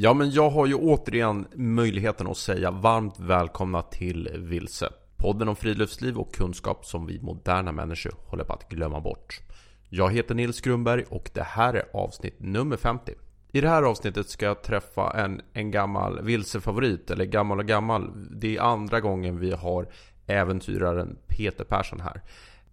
[0.00, 4.88] Ja, men jag har ju återigen möjligheten att säga varmt välkomna till Vilse.
[5.16, 9.40] Podden om friluftsliv och kunskap som vi moderna människor håller på att glömma bort.
[9.88, 13.14] Jag heter Nils Grunberg och det här är avsnitt nummer 50.
[13.52, 18.10] I det här avsnittet ska jag träffa en, en gammal vilsefavorit, eller gammal och gammal.
[18.30, 19.88] Det är andra gången vi har
[20.26, 22.22] äventyraren Peter Persson här.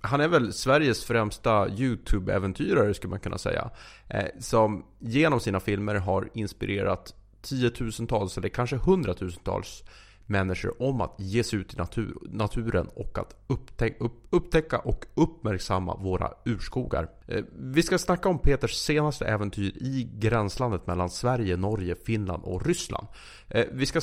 [0.05, 3.70] Han är väl Sveriges främsta YouTube-äventyrare skulle man kunna säga.
[4.10, 9.84] Eh, som genom sina filmer har inspirerat tiotusentals eller kanske hundratusentals
[10.26, 15.05] människor om att ge sig ut i natur, naturen och att upptäck, upp, upptäcka och
[15.13, 17.09] uppmärksamma våra urskogar.
[17.27, 22.66] Eh, vi ska snacka om Peters senaste äventyr i gränslandet mellan Sverige, Norge, Finland och
[22.66, 23.08] Ryssland.
[23.48, 24.02] Eh, vi ska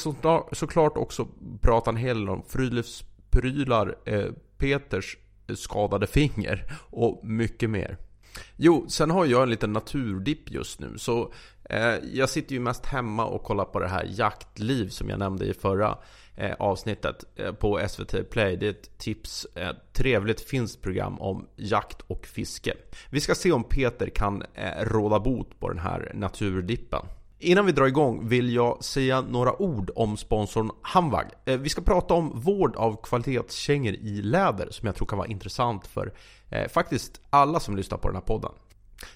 [0.52, 1.29] såklart också
[1.60, 4.27] prata en hel del om friluftsprylar, eh,
[4.59, 5.16] Peters
[5.54, 7.98] skadade finger och mycket mer.
[8.57, 11.32] Jo, sen har jag en liten naturdipp just nu så
[11.65, 15.46] Eh, jag sitter ju mest hemma och kollar på det här Jaktliv som jag nämnde
[15.46, 15.99] i förra
[16.37, 18.57] eh, avsnittet eh, på SVT Play.
[18.57, 22.74] Det är ett tips, ett trevligt finskt program om jakt och fiske.
[23.10, 24.43] Vi ska se om Peter kan
[24.80, 27.02] råda bot på den här naturdippen.
[27.38, 31.24] Innan vi drar igång vill jag säga några ord om sponsorn Hamvag.
[31.45, 35.87] Vi ska prata om vård av kvalitetskängor i läder som jag tror kan vara intressant
[35.87, 36.13] för
[36.51, 38.52] eh, faktiskt alla som lyssnar på den här podden.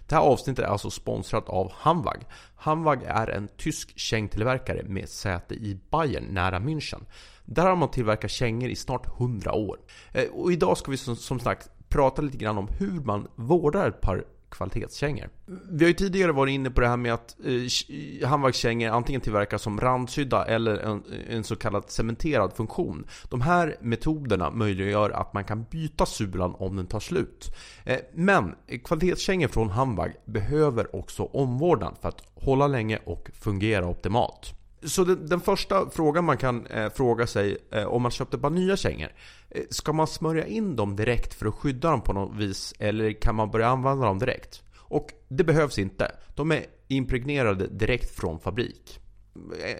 [0.06, 2.24] Det här avsnittet är alltså sponsrat av Hanwag.
[2.56, 7.04] Hanwag är en tysk kängtillverkare med säte i Bayern nära München.
[7.44, 9.78] Där har man tillverkat kängor i snart 100 år.
[10.12, 14.00] Eh, och idag ska vi som sagt prata lite grann om hur man vårdar ett
[14.00, 15.28] par kvalitetskängor.
[15.70, 19.20] Vi har ju tidigare varit inne på det här med att eh, eh handverkskängor antingen
[19.20, 23.06] tillverkas som randsydda eller en, en, så kallad cementerad funktion.
[23.28, 27.56] De här metoderna möjliggör att man kan byta sulan om den tar slut.
[27.84, 34.54] Eh, men kvalitetskängor från Hanwag behöver också omvårdnad för att hålla länge och fungera optimalt.
[34.86, 38.52] Så den, den, första frågan man kan eh, fråga sig eh, om man köpte bara
[38.52, 39.08] nya kängor.
[39.50, 42.74] Eh, ska man smörja in dem direkt för att skydda dem på något vis?
[42.78, 44.62] Eller kan man börja använda dem direkt?
[44.78, 46.12] Och det behövs inte.
[46.34, 49.00] De är impregnerade direkt från fabrik.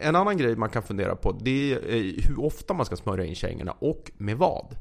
[0.01, 3.25] En annan grej man kan fundera på det är eh, hur ofta man ska smörja
[3.25, 4.77] in kängorna och med vad.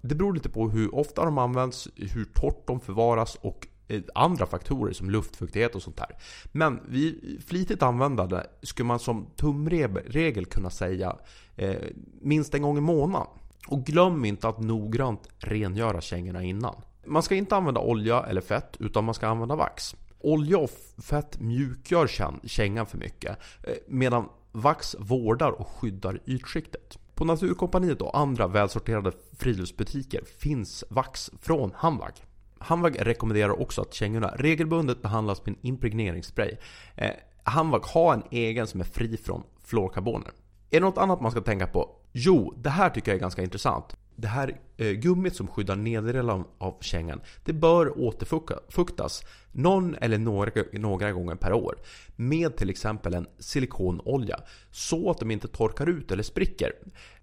[0.00, 4.46] Det beror lite på hur ofta de används, hur torrt de förvaras och Eh, andra
[4.46, 6.16] faktorer som luftfuktighet och sånt där.
[6.52, 11.16] Men vid flitigt användande skulle man som tumregel kunna säga
[11.56, 11.76] eh,
[12.20, 13.28] minst en gång i månaden.
[13.66, 16.74] Och glöm inte att noggrant rengöra kängorna innan.
[17.06, 19.94] Man ska inte använda olja eller fett utan man ska använda vax.
[20.18, 20.70] Olja och
[21.02, 22.06] fett mjukgör
[22.46, 26.98] kängan för mycket eh, medan vax vårdar och skyddar ytskiktet.
[27.14, 32.12] På Naturkompaniet och andra välsorterade friluftsbutiker finns vax från Hanwag.
[32.58, 36.56] Hanwag rekommenderar också att kängorna regelbundet behandlas med en impregneringsspray.
[36.96, 37.10] Eh,
[37.42, 40.30] Hanwag har en egen som är fri från fluorkarboner.
[40.70, 41.90] Är det något annat man ska tänka på?
[42.12, 43.96] Jo, det här tycker jag är ganska intressant.
[44.16, 50.50] Det här eh, gummit som skyddar nederdelen av kängan, det bör återfuktas någon eller några,
[50.72, 51.74] några gånger per år
[52.16, 56.72] med till exempel en silikonolja så att de inte torkar ut eller spricker.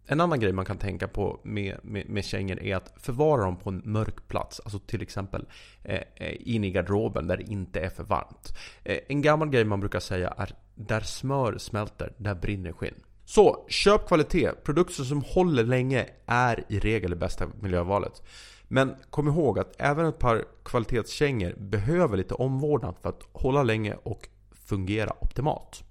[0.06, 3.58] En annan grej man kan tänka på med, med, med kängor är att förvara dem
[3.58, 4.60] på en mörk plats.
[4.60, 5.46] Alltså till exempel
[5.84, 8.58] eh, eh, in i garderoben där det inte är för varmt.
[8.84, 13.04] Eh, en gammal grej man brukar säga är där smör smälter, där brinner skinn.
[13.34, 14.52] Så, köp kvalitet.
[14.64, 18.24] Produkter som håller länge är i regel det bästa miljövalet.
[18.68, 23.96] Men kom ihåg att även ett par kvalitetskängor behöver lite omvårdnad för att hålla länge
[24.04, 24.30] och
[24.66, 25.84] fungera optimalt.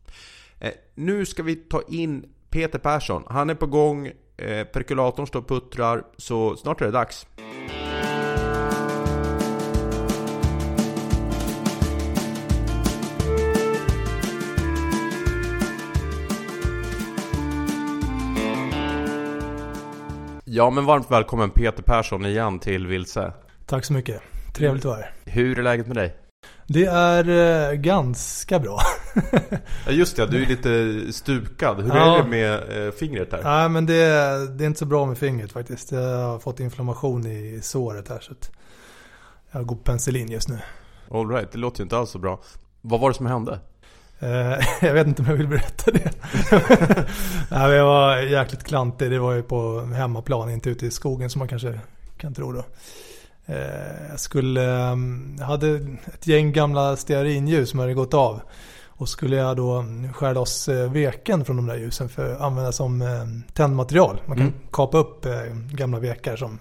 [0.59, 4.07] Eh, nu ska vi ta in Peter Persson, han är på gång,
[4.37, 7.27] eh, perkulatorn står och puttrar, så snart är det dags.
[20.61, 23.33] Ja men varmt välkommen Peter Persson igen till Vilse.
[23.67, 24.23] Tack så mycket.
[24.55, 25.13] Trevligt att vara här.
[25.25, 26.17] Hur är läget med dig?
[26.67, 27.29] Det är
[27.71, 28.81] eh, ganska bra.
[29.87, 31.81] ja just det, du är lite stukad.
[31.81, 32.19] Hur ja.
[32.19, 33.43] är det med eh, fingret här?
[33.43, 33.95] Nej men det,
[34.59, 35.93] det är inte så bra med fingret faktiskt.
[35.93, 38.51] Jag har fått inflammation i såret här så att
[39.51, 40.59] jag går på penicillin just nu.
[41.11, 42.41] Alright, det låter ju inte alls så bra.
[42.81, 43.61] Vad var det som hände?
[44.21, 46.11] Eh, jag vet inte om jag vill berätta det.
[47.51, 49.11] Nej, jag var jäkligt klantig.
[49.11, 51.81] Det var ju på hemmaplan, inte ute i skogen som man kanske
[52.17, 52.65] kan tro då.
[53.47, 55.81] Eh, jag skulle, ehm, jag hade
[56.15, 58.41] ett gäng gamla stearinljus som hade gått av.
[58.87, 62.73] Och skulle jag då skära loss eh, veken från de där ljusen för att använda
[62.73, 64.21] som eh, tändmaterial.
[64.27, 64.61] Man kan mm.
[64.71, 65.27] kapa upp
[65.73, 66.59] gamla vekar som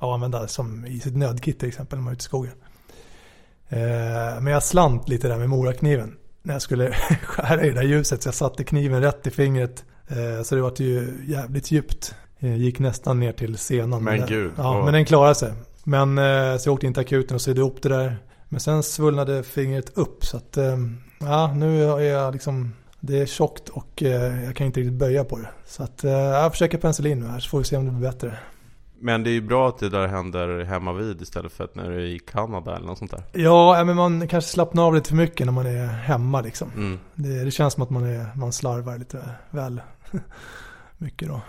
[0.00, 2.52] ja, använda som i sitt nödkit till exempel när man är ute i skogen.
[4.40, 6.16] Men jag slant lite där med morakniven.
[6.42, 6.92] När jag skulle
[7.24, 9.84] skära i det där ljuset så jag satte kniven rätt i fingret.
[10.08, 12.14] Eh, så det var ju jävligt djupt.
[12.38, 14.04] Eh, gick nästan ner till senan.
[14.04, 14.52] Men gud.
[14.56, 15.52] Ja, vad- men den klarade sig.
[15.84, 18.16] Men eh, så jag åkte in till akuten och sydde ihop det där.
[18.48, 20.58] Men sen svullnade fingret upp så att
[21.20, 24.02] ja, nu är jag liksom det är tjockt och
[24.46, 25.48] jag kan inte riktigt böja på det.
[25.66, 28.38] Så att jag försöker penicillin nu här så får vi se om det blir bättre.
[29.02, 31.90] Men det är ju bra att det där händer hemma vid istället för att när
[31.90, 33.22] du är i Kanada eller något sånt där.
[33.32, 36.70] Ja, men man kanske slappnar av lite för mycket när man är hemma liksom.
[36.76, 36.98] Mm.
[37.14, 39.80] Det, det känns som att man, är, man slarvar lite väl
[40.98, 41.40] mycket då.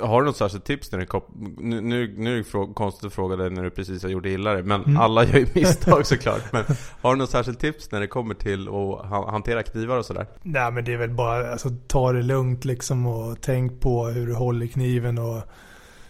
[0.00, 1.22] Har du något särskilt tips när kom...
[1.58, 4.26] Nu, nu, nu är det frå- konstigt att fråga dig när du precis har gjort
[4.26, 4.96] illa dig Men Mm.
[5.00, 6.64] alla gör ju misstag såklart Men
[7.02, 8.74] har du något särskilt tips när det kommer till att
[9.08, 10.26] ha- hantera knivar och sådär?
[10.42, 14.26] Nej men det är väl bara, alltså ta det lugnt liksom och tänk på hur
[14.26, 15.42] du håller kniven och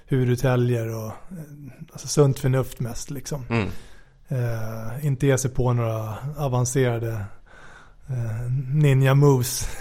[0.06, 1.12] hur du täljer och eh,
[1.92, 3.44] alltså sunt förnuft mest liksom.
[3.50, 3.68] Mm.
[4.28, 7.24] Eh, inte ge sig på några avancerade
[8.06, 9.80] eh, ninja moves.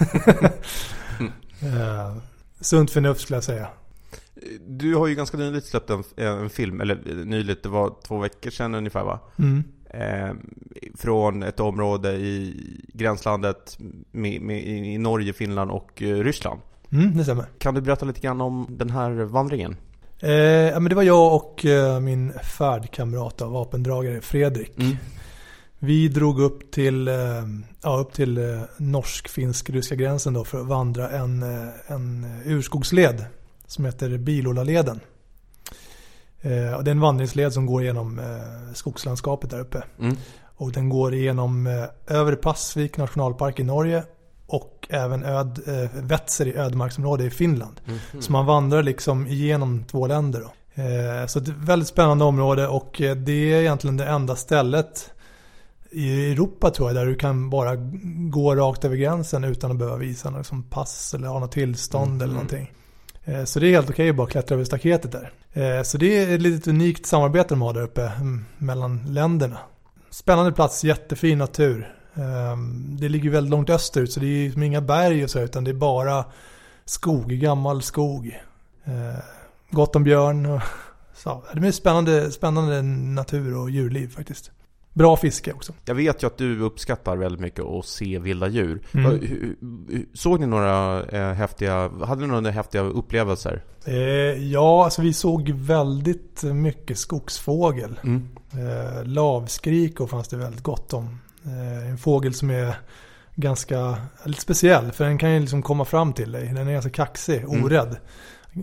[1.60, 2.16] eh,
[2.60, 3.68] sunt förnuft skulle jag säga.
[4.66, 8.18] Du har ju ganska nyligt släppt en, en film, eller eh, nyligt, det var två
[8.18, 9.20] veckor sedan ungefär va?
[9.36, 9.64] Mm.
[9.90, 10.34] Eh,
[10.94, 12.56] från ett område i
[12.92, 13.76] gränslandet
[14.10, 16.60] med, med, i Norge, Finland och eh, Ryssland.
[16.90, 17.44] Mm, det stämmer.
[17.58, 19.76] Kan du berätta lite grann om den här vandringen?
[20.24, 24.78] Eh, ja, men det var jag och eh, min färdkamrat och vapendragare Fredrik.
[24.78, 24.96] Mm.
[25.78, 27.14] Vi drog upp till, eh,
[27.82, 33.24] ja, upp till eh, norsk-finsk-ryska gränsen då för att vandra en, eh, en urskogsled
[33.66, 35.00] som heter Bilolaleden.
[36.40, 36.50] Eh,
[36.82, 38.20] det är en vandringsled som går genom
[38.74, 39.82] skogslandskapet där uppe.
[40.00, 40.16] Mm.
[40.56, 44.04] Och den går igenom eh, Övre Passvik nationalpark i Norge
[44.46, 47.80] och även Öd, eh, Vetser i ödemarksområde i Finland.
[47.84, 48.22] Mhm.
[48.22, 50.82] Så man vandrar liksom igenom två länder då.
[50.82, 54.36] Eh, så det är ett väldigt spännande område och eh, det är egentligen det enda
[54.36, 55.10] stället
[55.90, 57.76] i Europa tror jag där du kan bara
[58.30, 62.12] gå rakt över gränsen utan att behöva visa något liksom pass eller ha något tillstånd
[62.12, 62.22] Mhm.
[62.22, 62.72] eller någonting.
[63.24, 65.32] Eh, Så det är helt okej att bara klättra över staketet där.
[65.84, 69.58] Så det är ett litet unikt samarbete de har där uppe mm, mellan länderna.
[70.10, 71.94] Spännande plats, jättefin natur.
[72.14, 72.56] Eh,
[72.98, 75.70] Det ligger väldigt långt österut så det är ju inga berg och så utan det
[75.70, 76.24] är bara
[76.84, 78.40] skog, gammal skog.
[78.84, 79.18] Eh,
[79.70, 80.60] Gott om björn och
[81.16, 81.44] så.
[81.54, 84.50] Det är spännande, spännande natur och djurliv faktiskt.
[84.92, 85.72] Bra fiske också.
[85.84, 88.82] Jag vet ju att du uppskattar väldigt mycket att se vilda djur.
[88.92, 89.20] Mm.
[90.14, 93.62] Såg ni några eh, häftiga, hade ni några häftiga upplevelser?
[93.84, 93.94] Eh,
[94.52, 98.00] ja, alltså vi såg väldigt mycket skogsfågel.
[98.04, 98.28] Mm.
[98.52, 101.18] Eh, lavskrikor fanns det väldigt gott om.
[101.46, 102.74] Eh, en fågel som är
[103.34, 106.46] ganska lite speciell för den kan ju liksom komma fram till dig.
[106.54, 107.64] Den är ganska kaxig, Mm.
[107.64, 107.96] orädd.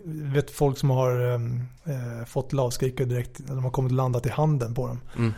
[0.05, 4.25] Jag vet folk som har ehm, eh, fått lavskrikor direkt, de har kommit och landat
[4.25, 4.99] i handen på dem.
[5.17, 5.33] Mm.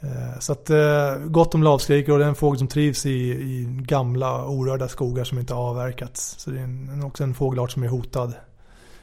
[0.00, 3.10] Eh, Så att eh, gott om lavskrikor och det är en fågel som trivs i,
[3.30, 6.34] i gamla orörda skogar som inte har avverkats.
[6.38, 8.34] Så det är en, en- också en fågelart som är hotad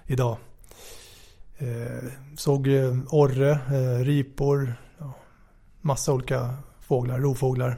[0.05, 0.37] idag.
[1.57, 5.13] Eh, såg eh, orre, eh, ripor, ja,
[5.81, 6.53] massa olika
[6.89, 7.77] fåglar, rovfåglar.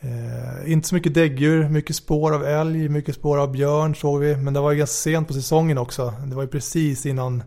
[0.00, 4.36] Eh, inte så mycket däggdjur, mycket spår av älg, mycket spår av björn såg vi.
[4.36, 6.14] Men det var ju ganska sent på säsongen också.
[6.26, 7.42] Det var ju precis innan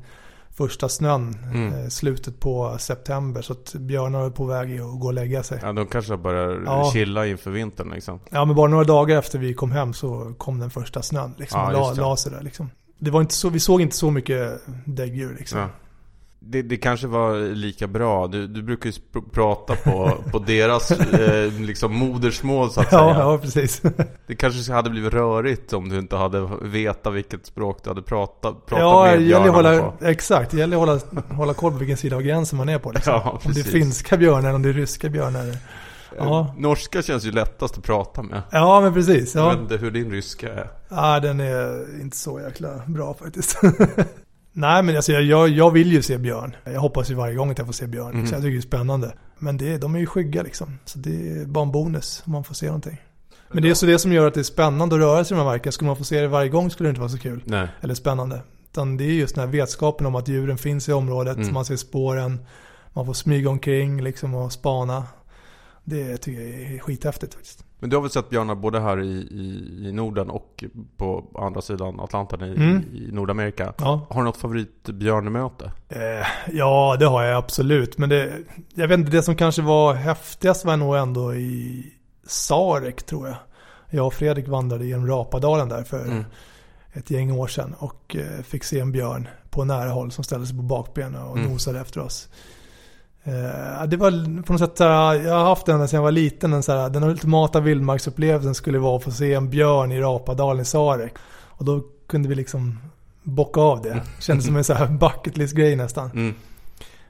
[0.56, 1.74] första snön, Mm.
[1.74, 3.41] eh, slutet på september.
[3.41, 5.60] Så att björnar var på väg att gå och lägga sig.
[5.62, 6.89] Ja, de kanske börjar Ja.
[6.93, 8.19] chilla inför vintern liksom.
[8.29, 11.34] Ja men bara några dagar efter vi kom hem så kom den första snön.
[11.38, 12.69] Liksom, Ja, la, la sig där liksom.
[13.00, 15.60] Det var inte så, vi såg inte så mycket däggdjur liksom.
[15.60, 15.67] Ja.
[16.41, 18.27] Det, det kanske var lika bra.
[18.27, 23.19] Du, du brukar ju prata på, på deras eh, liksom modersmål så att Ja, säga.
[23.25, 23.81] ja, precis.
[24.27, 28.65] Det kanske hade blivit rörigt om du inte hade vetat vilket språk du hade pratat,
[28.65, 30.05] pratat ja, med gäller hålla, på.
[30.05, 30.51] exakt.
[30.51, 32.91] Det gäller att hålla, hålla koll på vilken sida av gränsen man är på.
[32.91, 33.13] Liksom.
[33.13, 35.58] Ja, om det är finska björnar eller om det är ryska björnar.
[36.17, 36.39] Ja.
[36.39, 38.41] Eh, Norska känns ju lättast att prata med.
[38.51, 39.36] Ja, men precis.
[39.36, 39.50] Jag Ja.
[39.50, 40.69] vet inte hur din ryska är.
[40.89, 43.60] ja, den är inte så jäkla bra faktiskt.
[44.53, 46.56] Nej, men alltså, jag- jag, vill ju se björn.
[46.63, 48.18] Jag hoppas ju varje gång att jag får se björn.
[48.18, 48.27] Mhm.
[48.27, 49.13] Så jag tycker det är spännande.
[49.39, 50.79] Men det, de är ju skygga liksom.
[50.86, 52.98] Så det är bara en bonus om man får se någonting.
[53.51, 55.38] Men det är så det som gör att det är spännande att röra sig i
[55.38, 55.72] de här markerna.
[55.72, 57.44] Skulle man få se det varje gång skulle det inte vara så kul.
[57.46, 57.68] Nej.
[57.82, 58.41] Eller spännande.
[58.72, 61.38] Utan det är just den här vetskapen om att djuren finns i området.
[61.38, 61.53] Mm.
[61.53, 62.39] Man ser spåren.
[62.94, 65.03] Man får smyga omkring liksom och spana.
[65.89, 67.65] Det tycker jag är skithäftigt faktiskt.
[67.79, 70.63] Men du har väl sett björnar både här i, i, i Norden och
[70.98, 72.84] på andra sidan Atlanten i, Mm.
[72.93, 73.74] i Nordamerika.
[73.77, 74.08] Ja.
[74.10, 75.72] Har du något favoritbjörnemöte?
[75.89, 77.98] Eh, ja, det har jag absolut.
[77.98, 78.38] Men det,
[78.74, 81.86] jag vet inte, det som kanske var häftigast var nog ändå i
[82.27, 83.38] Sarek tror jag.
[83.89, 86.24] Jag och Fredrik vandrade genom Rapadalen där för Mm.
[86.93, 90.48] ett gäng år sedan och eh, fick se en björn på nära håll som ställde
[90.48, 91.51] sig på bakbenen och Mm.
[91.51, 92.29] nosade efter oss.
[93.23, 96.51] Eh, det var på något sätt, jag har haft den sedan jag var liten.
[96.51, 100.61] Den, så här, den ultimata vildmarksupplevelsen skulle vara att få se en björn i Rapadalen
[100.61, 101.13] i Sarek.
[101.45, 102.79] Och då kunde vi liksom
[103.23, 104.01] bocka av det.
[104.19, 106.11] Kändes som en så här bucket list grej nästan.
[106.11, 106.35] Mm.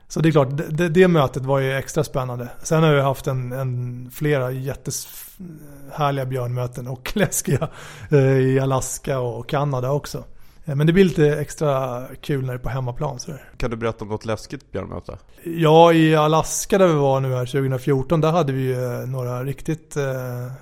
[0.07, 2.47] Så det är klart, det, det, mötet var ju extra spännande.
[2.63, 7.67] Sen har vi haft en, en flera jättehärliga björnmöten och läskiga
[8.11, 10.23] eh, i Alaska och Kanada också.
[10.69, 13.19] Eh, men det blir lite extra kul när det är på hemmaplan.
[13.19, 15.17] Så kan du berätta om något läskigt björnmöte?
[15.43, 18.75] Ja, i Alaska där vi var nu här 2014, där hade vi
[19.07, 20.05] några riktigt eh,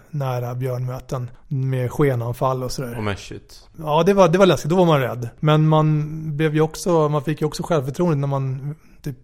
[0.09, 2.95] nära björnmöten med skenanfall och sådär.
[2.95, 3.69] Oh, men shit.
[3.77, 4.69] Ja, det var, det var läskigt.
[4.69, 5.29] Då var man rädd.
[5.39, 9.17] Men man blev ju också, man fick ju också självförtroende när man typ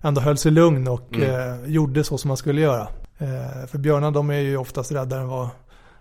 [0.00, 1.62] ändå höll sig lugn och mm.
[1.62, 2.88] eh, gjorde så som man skulle göra.
[3.18, 5.48] Eh, för björnar de är ju oftast räddare än vad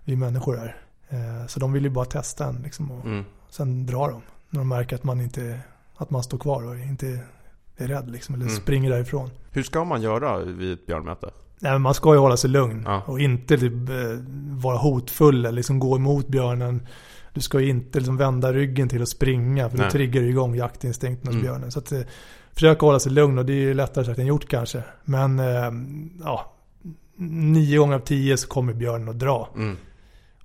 [0.04, 0.78] vi människor är.
[1.10, 2.92] Eh, så de vill ju bara testa en liksom.
[2.92, 3.26] Och, mm.
[3.58, 4.22] Sen drar de.
[4.50, 5.60] När de märker att man inte
[5.98, 7.20] att man står kvar och inte
[7.78, 8.56] är rädd liksom, eller mm.
[8.56, 9.30] springer därifrån.
[9.52, 11.30] Hur ska man göra vid ett björnmöte?
[11.60, 13.02] Nej, man ska ju hålla sig lugn ja.
[13.06, 13.96] och inte typ, eh,
[14.50, 16.88] vara hotfull eller liksom gå emot björnen.
[17.34, 19.86] Du ska ju inte liksom vända ryggen till och springa för Nej.
[19.88, 21.44] då triggar du igång jaktinstinkten hos mm.
[21.44, 21.72] björnen.
[21.72, 22.02] Så att, eh,
[22.54, 24.84] försöka hålla sig lugn och det är ju lättare sagt än gjort kanske.
[25.04, 25.72] Men eh,
[26.24, 26.54] ja,
[27.16, 29.50] nio gånger av tio så kommer björnen att dra.
[29.56, 29.78] Mm.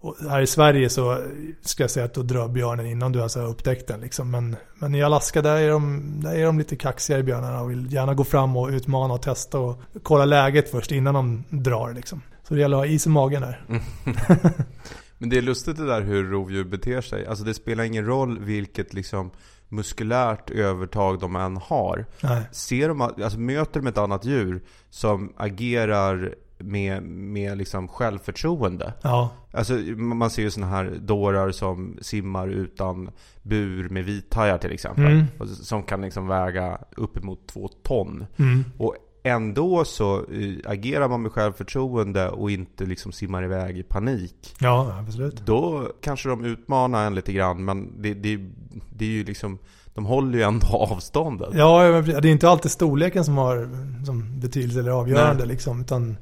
[0.03, 1.19] Och här i Sverige så
[1.61, 4.01] ska jag säga att då drar björnen innan du ens har upptäckt den.
[4.01, 4.31] Liksom.
[4.31, 7.93] Men, men i Alaska där är, de, där är de lite kaxigare björnarna och vill
[7.93, 11.93] gärna gå fram och utmana och testa och kolla läget först innan de drar.
[11.93, 12.23] Liksom.
[12.43, 13.65] Så det gäller att ha is i magen där.
[15.19, 17.27] men det är lustigt det där hur rovdjur beter sig.
[17.27, 19.31] Alltså det spelar ingen roll vilket liksom
[19.69, 22.07] muskulärt övertag de än har.
[22.23, 22.43] Nej.
[22.53, 28.93] Ser de, alltså möter de ett annat djur som agerar med, med liksom självförtroende.
[29.03, 29.31] Ja.
[29.53, 33.11] Alltså, man ser ju sådana här dårar som simmar utan
[33.43, 35.07] bur med vithajar till exempel.
[35.07, 35.27] Mm.
[35.47, 38.27] Som kan liksom väga uppemot två ton.
[38.37, 38.65] Mm.
[38.79, 44.55] Och ändå så eh, agerar man med självförtroende och inte liksom simmar iväg i panik.
[44.61, 45.47] Ja, absolut.
[45.47, 48.39] Då kanske de utmanar en lite grann, men det, det,
[48.97, 49.59] det är ju liksom
[49.95, 51.49] de håller ju ändå avståndet.
[51.53, 53.69] Ja, det är inte alltid storleken som har
[54.05, 55.53] som betydelse eller avgörande Nej.
[55.53, 55.81] liksom.
[55.81, 56.17] Utan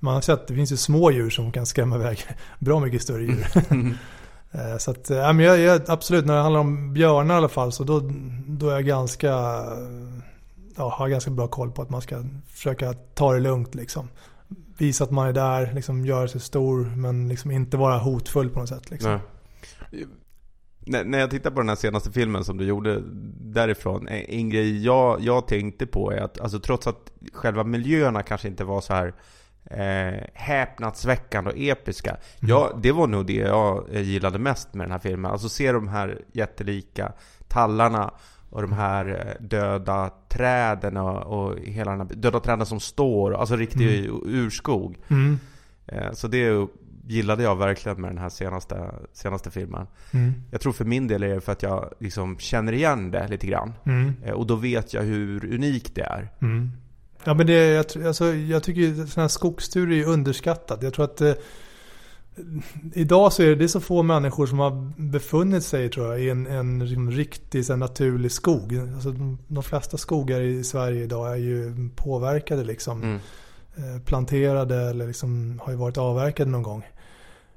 [0.00, 2.26] man har sett, det finns ju små djur som kan skrämma iväg
[2.58, 3.46] bra mycket större djur.
[3.70, 3.94] Mm.
[4.52, 7.48] Eh, så att, ja, men jag, jag, absolut, när det handlar om björnar i alla
[7.48, 8.10] fall så då,
[8.46, 9.28] då är jag ganska,
[10.76, 14.08] ja, har ganska bra koll på att man ska försöka ta det lugnt liksom.
[14.78, 18.60] Visa att man är där, liksom göra sig stor men liksom inte vara hotfull på
[18.60, 18.90] något sätt.
[18.90, 19.18] Liksom.
[19.90, 21.04] Nej.
[21.04, 23.02] När jag tittar på den här senaste filmen som du gjorde
[23.40, 24.08] därifrån.
[24.08, 28.64] En grej jag, jag tänkte på är att alltså, trots att själva miljöerna kanske inte
[28.64, 29.14] var så här
[29.64, 32.10] eh, häpnadsväckande och episka.
[32.10, 32.20] Mm.
[32.40, 35.30] Ja, det var nog det jag gillade mest med den här filmen.
[35.30, 37.12] Alltså se de här jättelika
[37.48, 38.10] tallarna
[38.50, 43.34] och de här eh, döda träden och, och hela den här, döda träden som står,
[43.34, 44.22] alltså riktig mm.
[44.24, 44.96] urskog.
[45.08, 45.38] Mm.
[45.86, 46.68] Eh, så det
[47.06, 49.86] gillade jag verkligen med den här senaste, senaste filmen.
[50.12, 50.32] Mm.
[50.50, 53.46] Jag tror för min del är det för att jag liksom känner igen det lite
[53.46, 53.72] grann.
[53.84, 54.14] Mm.
[54.24, 56.28] Eh, och då vet jag hur unikt det är.
[56.42, 56.70] Mm.
[57.24, 60.82] Ja men det, jag, alltså, jag tycker sådana här skogsturer är underskattat.
[60.82, 61.32] Jag tror att eh,
[62.94, 66.20] idag så är det, det är så få människor som har befunnit sig tror jag,
[66.20, 68.76] i en, en liksom, riktig så naturlig skog.
[68.94, 73.02] Alltså, de, de, flesta skogar i Sverige idag är ju påverkade liksom.
[73.02, 73.18] Mm.
[73.76, 76.86] Eh, planterade eller liksom har ju varit avverkade någon gång.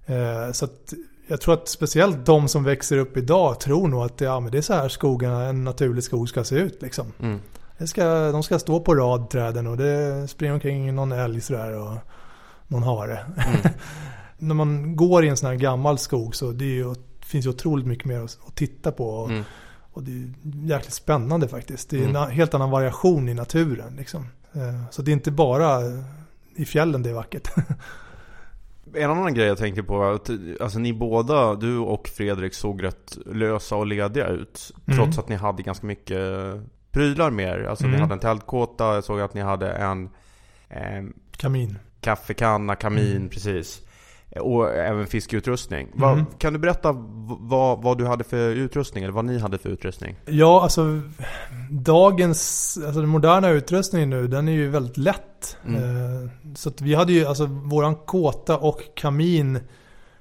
[0.05, 0.93] Eh, så att
[1.27, 4.57] jag tror att speciellt de som växer upp idag tror nog att ja, men det
[4.57, 6.81] är så här skogarna, en naturlig skog ska se ut.
[6.81, 7.11] Liksom.
[7.19, 7.39] Mm.
[7.83, 11.77] Det ska, de ska stå på rad träden och det springer omkring någon älg sådär
[11.79, 11.97] och
[12.67, 13.19] någon hare.
[13.19, 13.59] Mm.
[14.37, 17.85] När man går i en sån här gammal skog så det ju, finns ju otroligt
[17.85, 19.09] mycket mer att, att titta på.
[19.09, 19.43] Och, mm.
[19.91, 20.33] och, det är
[20.67, 21.89] jäkligt spännande faktiskt.
[21.89, 22.15] Det är mm.
[22.15, 23.95] en helt annan variation i naturen.
[23.95, 24.27] Liksom.
[24.53, 25.79] Eh, så det är inte bara
[26.55, 27.49] i fjällen det är vackert.
[28.95, 30.29] En annan grej jag tänker på är att
[30.61, 34.71] alltså, ni båda, du och Fredrik, såg rätt lösa och lediga ut.
[34.85, 34.99] Mm.
[34.99, 36.19] Trots att ni hade ganska mycket
[36.93, 37.63] prylar mer.
[37.69, 37.95] Alltså mm.
[37.95, 40.09] ni hade en tältkåta, jag såg att ni hade en
[40.69, 41.03] eh,
[41.37, 41.79] Kamin.
[42.01, 43.29] Kaffekanna, kamin, mm.
[43.29, 43.81] precis.
[44.39, 45.87] Och även fiskeutrustning.
[45.87, 45.99] Mm.
[45.99, 46.91] Va, kan du berätta
[47.39, 50.15] vad, vad du hade för utrustning, eller vad ni hade för utrustning?
[50.25, 51.01] Ja, alltså
[51.69, 55.57] dagens, alltså den moderna utrustningen nu, den är ju väldigt lätt.
[55.67, 55.83] Mm.
[55.83, 59.59] Eh, så att vi hade ju, alltså våran kåta och kamin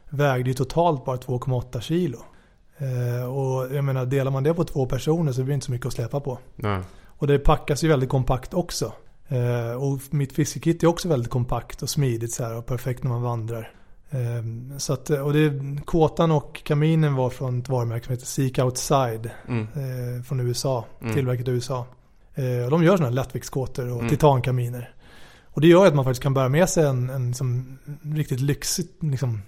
[0.08, 2.18] vägde ju totalt bara 2,8 kilo.
[2.82, 5.72] Eh, och jag menar, delar man det på två personer så blir det inte så
[5.72, 6.38] mycket att släpa på.
[6.56, 6.80] Nej.
[7.06, 8.92] Och det packas ju väldigt kompakt också.
[9.28, 13.10] Eh, och mitt fiskekit är också väldigt kompakt och smidigt så här, och perfekt när
[13.10, 13.70] man vandrar.
[14.10, 18.58] Eh, så att, och det, kåtan och kaminen var från ett varumärke som heter Seek
[18.58, 19.30] Outside.
[19.48, 19.66] Mm.
[20.24, 21.14] från USA, mm.
[21.14, 21.86] tillverkat i USA.
[22.34, 24.08] Eh, de gör sådana här lättviktskåtor och Mm.
[24.08, 24.94] titankaminer.
[25.44, 28.86] Och det gör att man faktiskt kan bära med sig en, en liksom, riktigt lyxig
[29.00, 29.42] liksom,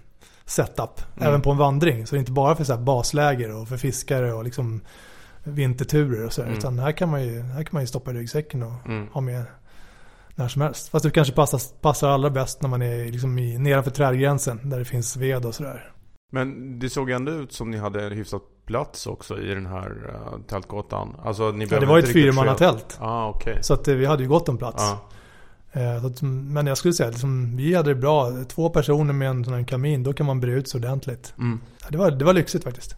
[0.46, 1.00] setup.
[1.16, 1.28] Mm.
[1.28, 2.06] Även på en vandring.
[2.06, 4.80] Så det är inte bara för så basläger och för fiskare och liksom
[5.44, 6.48] vinterturer och sådär.
[6.48, 6.58] Mm.
[6.58, 9.08] Utan här kan, man ju, här kan man ju stoppa i ryggsäcken och Mm.
[9.12, 9.44] ha med
[10.34, 10.88] när som helst.
[10.88, 14.70] Fast det kanske passar, passar allra bäst när man är liksom i, nedanför trädgränsen.
[14.70, 15.90] Där det finns ved och sådär.
[16.32, 20.42] Men det såg ändå ut som ni hade hyfsat plats också i den här uh,
[20.46, 21.16] tältgatan.
[21.24, 22.98] Alltså ni Ja, det var ett.
[23.00, 23.58] Ja, ah, okej.
[23.60, 24.82] Så att eh, vi hade ju gott om plats.
[24.82, 25.08] Ja.
[25.76, 28.32] Eh, så att, men jag skulle säga att liksom, vi hade det bra.
[28.48, 31.34] Två personer med en sån här kamin, då kan man bre ut sig ordentligt.
[31.38, 31.60] Mm.
[31.82, 32.96] Ja, Det var, det var lyxigt faktiskt.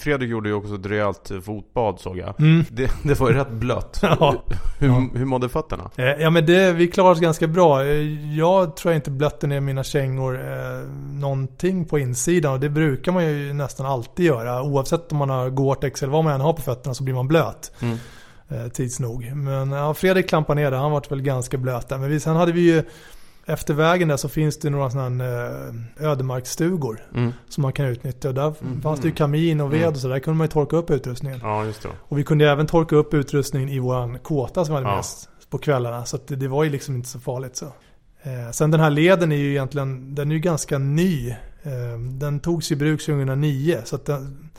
[0.00, 2.40] Fredrik gjorde ju också ett rejält fotbad såg jag.
[2.40, 2.64] Mm.
[2.70, 3.98] Det, det var ju rätt blött.
[4.02, 4.44] Ja.
[4.78, 5.90] Hur, hur mådde fötterna?
[5.96, 7.84] Eh, Ja men det, vi klarade oss ganska bra.
[7.84, 12.68] Eh, Jag tror jag inte blötte ner mina kängor eh, någonting på insidan och det
[12.68, 14.62] brukar man ju nästan alltid göra.
[14.62, 17.28] Oavsett om man har Gore-Tex eller vad man än har på fötterna så blir man
[17.28, 17.96] blöt Mm.
[18.48, 19.32] Eh, tids nog.
[19.34, 21.98] Men ja, Fredrik klampade ner där, han var väl ganska blöt där.
[21.98, 22.82] Men vi, sen hade vi ju
[23.48, 27.32] efter vägen där så finns det några sådana här eh, ödemarksstugor Mm.
[27.48, 28.28] som man kan utnyttja.
[28.28, 28.82] Och där Mhm.
[28.82, 29.92] fanns det ju kamin och ved Mm.
[29.92, 31.40] och så där kunde man ju torka upp utrustningen.
[31.42, 31.88] Ja, just det.
[31.98, 34.92] Och vi kunde även torka upp utrustningen i våran kåta som vi hade Ja.
[34.92, 36.04] med oss på kvällarna.
[36.04, 37.66] Så det, det var ju liksom inte så farligt så.
[38.22, 41.28] Eh, sen den här leden är ju egentligen, den är ju ganska ny.
[41.62, 43.78] Eh, den togs i bruk 2009.
[43.84, 44.50] Så den,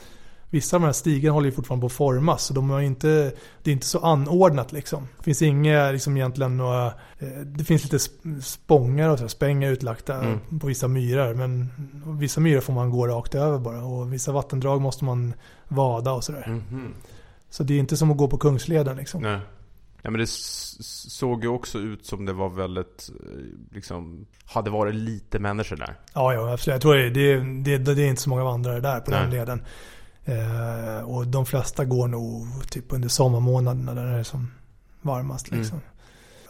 [0.50, 2.42] vissa av de här stigarna håller ju fortfarande på att formas.
[2.44, 5.08] Så de har inte, det är inte så anordnat liksom.
[5.18, 6.86] Det finns inga, liksom egentligen några,
[7.18, 10.58] eh, det finns lite sp- spångar och så, här, spängar utlagda Mm.
[10.60, 11.34] på vissa myrar.
[11.34, 11.68] Men
[12.18, 13.84] vissa myrar får man gå rakt över bara.
[13.84, 15.34] Och vissa vattendrag måste man
[15.68, 16.46] vada och sådär.
[16.70, 16.94] Mhm.
[17.50, 19.22] Så det är inte som att gå på Kungsleden liksom.
[19.22, 19.38] Nej.
[20.02, 24.94] Nej men det såg ju också ut som det var väldigt, eh, liksom, hade varit
[24.94, 25.94] lite människor där.
[26.14, 26.74] Ja, ja absolut.
[26.74, 27.38] Jag tror det, det,
[27.76, 29.38] det, det är inte så många vandrare där på den Nej.
[29.38, 29.62] leden.
[30.28, 34.50] Eh, och de flesta går nog typ under sommarmånaderna där det är som
[35.02, 35.60] varmast Mm.
[35.60, 35.80] liksom.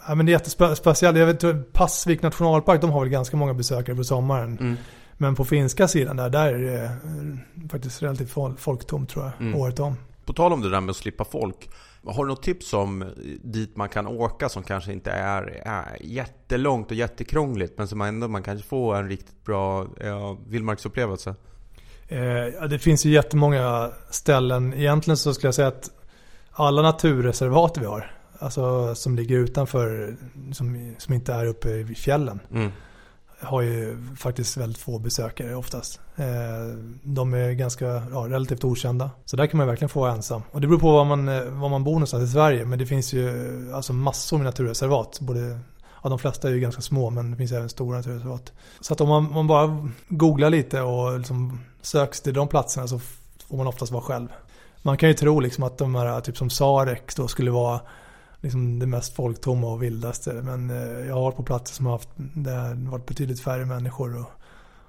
[0.08, 1.18] Ja, men det är jättespeciellt.
[1.18, 4.58] Jag vet, Passvik nationalpark, de har väl ganska många besökare på sommaren.
[4.58, 4.76] Mm.
[5.20, 9.32] Men på finska sidan där, där är det eh, faktiskt relativt fol- folktomt tror jag,
[9.46, 9.60] Mm.
[9.60, 9.96] året om.
[10.24, 11.70] På tal om det där med att slippa folk.
[12.04, 13.04] Har du något tips om
[13.42, 18.28] dit man kan åka som kanske inte är, är jättelångt och jättekrångligt men som ändå
[18.28, 21.34] man kanske får en riktigt bra ja, vildmarksupplevelse?
[22.08, 24.74] Eh, det finns ju jättemånga ställen.
[24.74, 25.90] Egentligen så skulle jag säga att
[26.52, 30.16] alla naturreservat vi har, alltså som ligger utanför,
[30.52, 32.70] som, som inte är uppe i fjällen, Mm.
[33.40, 36.00] har ju faktiskt väldigt få besökare oftast.
[36.16, 36.24] Eh,
[37.02, 39.10] de är ganska ja, relativt okända.
[39.24, 40.42] Så där kan man verkligen få vara ensam.
[40.52, 42.64] Och det beror på var man, eh, var man bor någonstans i Sverige.
[42.64, 43.30] Men det finns ju
[43.74, 45.18] alltså massor med naturreservat.
[45.20, 45.58] Både,
[46.02, 48.52] ja, de flesta är ju ganska små men det finns även stora naturreservat.
[48.80, 53.00] Så att om man, man bara googlar lite och liksom söks till de platserna så
[53.48, 54.28] får man oftast vara själv.
[54.82, 57.80] Man kan ju tro liksom att de här, typ som Sarek då skulle vara
[58.40, 60.32] liksom det mest folktomma och vildaste.
[60.32, 63.66] Men eh, jag har varit på platser som har haft, där det varit betydligt färre
[63.66, 64.30] människor och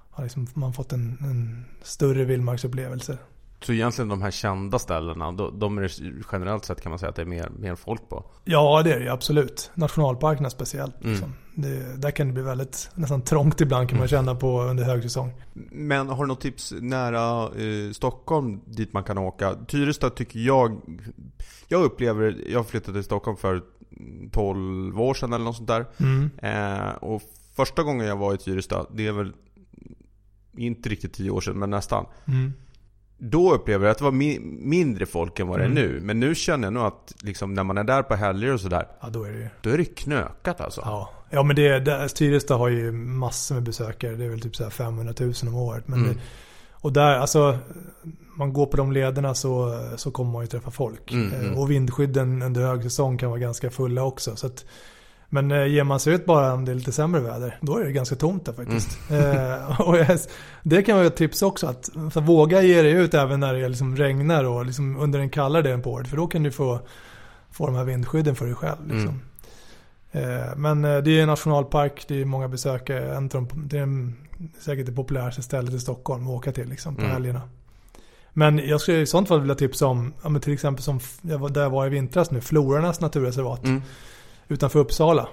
[0.09, 3.17] har liksom, man fått en, en större vildmarksupplevelse.
[3.61, 7.15] Så egentligen de här kända ställena, de, är det generellt sett kan man säga att
[7.15, 8.25] det är mer, mer folk på?
[8.43, 9.71] Ja, det är det ju absolut.
[9.73, 11.01] Nationalparkerna speciellt.
[11.01, 11.11] Mm.
[11.11, 11.33] Liksom.
[11.55, 15.33] Det, där kan det bli väldigt, nästan trångt ibland kan man känna på under högsäsong.
[15.71, 19.55] Men har du något tips nära eh, Stockholm dit man kan åka?
[19.67, 20.81] Tyresta tycker jag...
[21.67, 22.37] Jag upplever...
[22.47, 23.63] Jag flyttade till Stockholm för
[24.31, 25.85] 12 år sedan eller något sånt där.
[25.97, 26.29] Mm.
[26.37, 27.21] Eh, och
[27.55, 29.33] första gången jag var i Tyresta, det är väl
[30.57, 32.05] inte riktigt 10 år sedan, men nästan.
[32.27, 32.53] Mm.
[33.21, 35.83] Då upplever jag att det var mi- mindre folk än vad det är Mm.
[35.83, 35.99] nu.
[36.03, 38.87] Men nu känner jag nog att liksom, när man är där på helger och sådär,
[39.01, 39.47] Ja, då är det ju.
[39.61, 40.81] då är det knökat alltså.
[40.85, 44.15] Ja, ja men det, det, Tyresta har ju massor med besökare.
[44.15, 45.87] Det är väl typ så här 500 000 om året.
[45.87, 46.13] Men Mm.
[46.13, 46.19] det,
[46.81, 47.57] och där, alltså,
[48.37, 51.11] man går på de lederna så, så kommer man ju träffa folk.
[51.11, 51.57] Mm, Eh, mm.
[51.57, 54.35] Och vindskydden under högsäsong kan vara ganska fulla också.
[54.35, 54.65] Så att,
[55.29, 57.83] men eh, ger man sig ut bara om det är lite sämre väder, då är
[57.85, 58.99] det ganska tomt där faktiskt.
[59.09, 59.25] Mm.
[59.51, 60.19] Eh, och jag,
[60.63, 63.95] det kan vara ett tips också, att våga ge dig ut även när det liksom
[63.95, 66.07] regnar och liksom under den kallare delen på året.
[66.07, 66.79] För då kan du få,
[67.51, 68.87] få de här vindskydden för dig själv.
[68.87, 69.21] Liksom.
[70.11, 70.39] Mm.
[70.39, 73.15] Eh, Men eh, det är en nationalpark, det är många besökare.
[73.15, 73.27] En
[73.67, 74.15] Det är en-
[74.59, 77.13] säkert det populäraste stället i Stockholm att åka till liksom, på Mm.
[77.13, 77.41] helgerna.
[78.33, 81.17] Men jag skulle i sånt fall vilja tipsa om, ja, men till exempel som f-
[81.21, 83.81] jag var- där jag var i vintras nu, Florarnas naturreservat Mm.
[84.49, 85.27] Utanför Uppsala.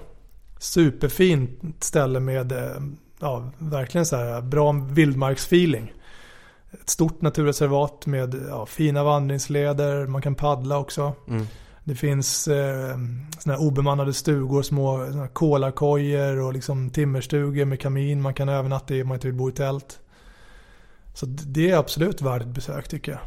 [0.59, 2.81] Superfint ställe med eh,
[3.19, 5.93] ja, verkligen så här bra vildmarksfeeling.
[6.71, 11.13] Ett stort naturreservat med ja, fina vandringsleder, man kan paddla också.
[11.27, 11.47] Mm.
[11.83, 12.97] Det finns eh,
[13.39, 18.21] såna obemannade stugor, små kolarkojor och liksom timmerstugor med kamin.
[18.21, 19.99] Man kan övernatta i om man inte vill bo i tält.
[21.13, 23.21] Så det är absolut värt ett besök tycker jag.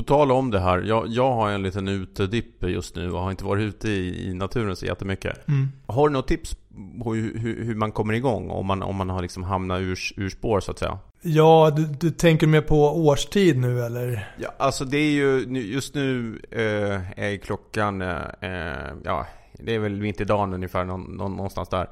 [0.00, 3.30] På tal om det här, jag, jag har en liten utedipp just nu och har
[3.30, 5.48] inte varit ute i, i naturen så jättemycket.
[5.48, 5.68] Mm.
[5.86, 6.56] Har du något tips
[7.02, 9.98] på hur, hur, hur man kommer igång om man, om man har liksom hamnat ur,
[10.16, 10.98] ur spår så att säga?
[11.22, 14.34] Ja, du, du tänker mer på årstid nu eller?
[14.38, 19.78] Ja, alltså det är ju, just nu eh, är klockan, eh, eh, ja, det är
[19.78, 21.88] väl mitt i dagen ungefär, någon, någon, någonstans där.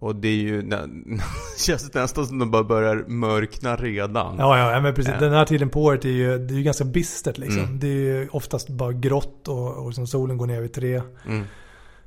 [0.00, 0.70] Och det är ju,
[1.58, 4.36] känns nästan som det bara börjar mörkna redan.
[4.38, 5.12] Ja, ja, men precis.
[5.14, 5.20] Ja.
[5.20, 7.62] Den här tiden på året är ju, det är ju ganska bistert liksom.
[7.62, 7.78] Mm.
[7.78, 11.02] Det är ju oftast bara grått och, och liksom solen går ner vid tre.
[11.26, 11.44] Mm,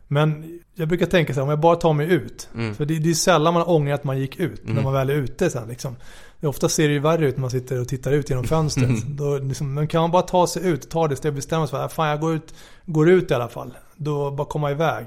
[0.07, 2.49] Men jag brukar tänka så här, om jag bara tar mig ut.
[2.55, 4.83] mm, För det, det är sällan man ångrar att man gick ut, när Mm.
[4.83, 5.95] man väl är ute sen liksom.
[6.43, 8.89] Ofta ser det ju värre ut när man sitter och tittar ut genom fönstret.
[8.89, 9.15] Mm.
[9.15, 11.85] Då, liksom, men kan man bara ta sig ut, ta det steget, bestämma sig för
[11.85, 12.53] att fan jag går ut,
[12.85, 13.77] går ut i alla fall.
[13.95, 15.05] Då bara komma iväg.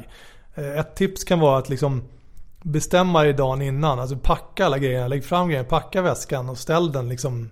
[0.55, 2.03] Eh, Ett tips kan vara att liksom
[2.64, 4.00] bestämma dig dagen innan.
[4.00, 7.50] Alltså packa alla grejerna, lägg fram grejerna, packa väskan och ställ den liksom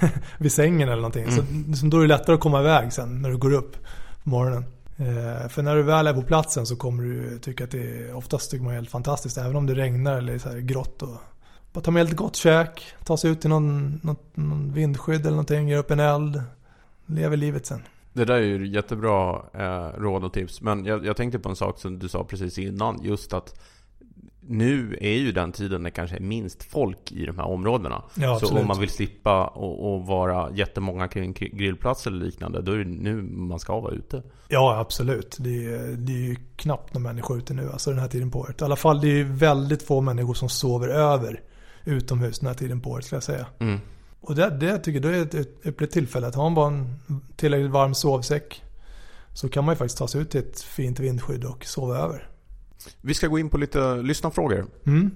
[0.38, 1.30] vid sängen eller någonting.
[1.30, 3.76] Så liksom, då är det lättare att komma iväg sen när du går upp
[4.22, 4.64] på morgonen.
[4.96, 8.14] Eh, för när du väl är på platsen så kommer du tycka att det är,
[8.14, 9.38] oftast tycker man är helt fantastiskt.
[9.38, 11.02] Även om det regnar eller är så här grått.
[11.02, 11.16] Och,
[11.72, 15.30] bara ta med lite gott käk, ta sig ut till någon, något, någon vindskydd eller
[15.30, 16.42] någonting, göra upp en eld.
[17.06, 17.82] Lever livet sen.
[18.12, 20.60] Det där är ju jättebra eh, råd och tips.
[20.60, 23.02] Men jag, jag tänkte på en sak som du sa precis innan.
[23.02, 23.60] Just att
[24.46, 28.02] nu är ju den tiden när kanske är minst folk i de här områdena.
[28.14, 32.72] Ja, så om man vill slippa och, och vara jättemånga kring grillplatser eller liknande, då
[32.72, 34.22] är det nu man ska vara ute.
[34.48, 35.36] Ja, absolut.
[35.40, 38.38] Det är, det är ju knappt några människor ute nu, alltså den här tiden på
[38.38, 38.60] året.
[38.60, 41.40] I alla fall, det är ju väldigt få människor som sover över
[41.84, 43.46] utomhus den här tiden på året, ska jag säga.
[43.58, 43.80] Mm.
[44.20, 46.26] Och det, det tycker jag är ett ett ypperligt tillfälle.
[46.26, 46.96] Att ha en bara en
[47.36, 48.62] tillräckligt varm sovsäck
[49.34, 52.31] så kan man ju faktiskt ta sig ut till ett fint vindskydd och sova över.
[53.00, 54.66] Vi ska gå in på lite lyssnarfrågor.
[54.86, 55.10] Mm.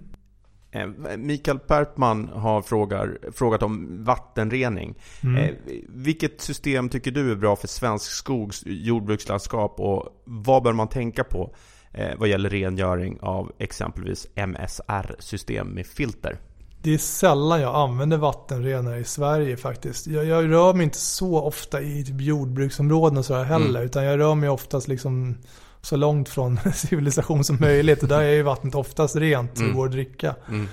[0.71, 4.95] Eh, Mikael Pertman har frågar, frågat om vattenrening.
[5.23, 5.37] Mm.
[5.37, 5.55] Eh,
[5.89, 11.25] vilket system tycker du är bra för svensk skogs jordbrukslandskap och vad bör man tänka
[11.25, 11.55] på
[11.93, 16.39] eh, vad gäller rengöring av exempelvis MSR-system med filter?
[16.83, 20.07] Det är sällan jag använder vattenrenare i Sverige faktiskt.
[20.07, 23.69] Jag, jag rör mig inte så ofta i typ jordbruksområden och sådär heller.
[23.69, 23.83] Mm.
[23.83, 25.37] Utan jag rör mig oftast liksom
[25.87, 28.03] så långt från civilisation som möjligt.
[28.03, 29.75] Och där är ju vattnet oftast rent Mm.
[29.77, 30.35] går att dricka.
[30.49, 30.69] Mm.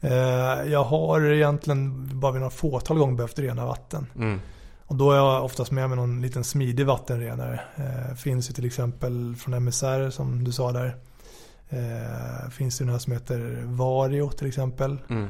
[0.00, 4.06] Eh, jag har egentligen bara vid några fåtal gånger behövt rena vatten.
[4.16, 4.40] Mm.
[4.86, 7.60] Och då är jag oftast med med någon liten smidig vattenrenare.
[7.76, 10.96] Eh, finns ju till exempel från MSR som du sa där.
[11.68, 14.98] Eh, finns det den här som heter Vario till exempel.
[15.10, 15.28] Mm.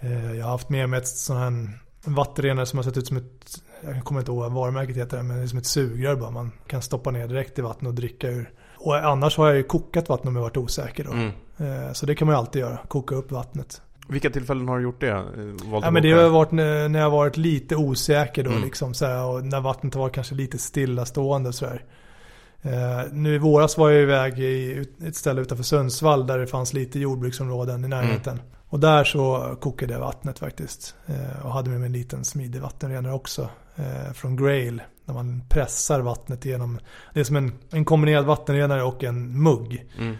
[0.00, 3.06] Eh, jag har haft med mig ett sån här en vattenrenare som har sett ut
[3.06, 6.16] som ett, jag kommer inte ihåg vad varumärket heter, men det är som ett sugrör
[6.16, 6.30] bara.
[6.30, 8.50] Man kan stoppa ner direkt i vattnet och dricka ur.
[8.76, 11.12] Och annars har jag ju kokat vatten om jag varit osäker då.
[11.12, 11.32] Mm.
[11.58, 13.82] Eh, så det kan man ju alltid göra, koka upp vattnet.
[14.08, 15.08] Vilka tillfällen har du gjort det?
[15.10, 18.62] Eh, valt Ja men det har varit när jag varit lite osäker då Mm.
[18.62, 21.84] liksom så här, och när vattnet har varit kanske lite stillastående och sådär.
[22.62, 26.72] Eh, nu i våras var jag iväg i ett ställe utanför Sundsvall där det fanns
[26.72, 28.40] lite jordbruksområden i närheten.
[28.68, 30.94] Och där så kokade jag vattnet faktiskt.
[31.06, 33.48] Eh, och hade med mig en liten smidig vattenrenare också.
[33.76, 34.82] Eh, från Grail.
[35.04, 36.78] Där man pressar vattnet genom,
[37.14, 39.86] det är som en, en kombinerad vattenrenare och en mugg.
[39.98, 40.16] Mm.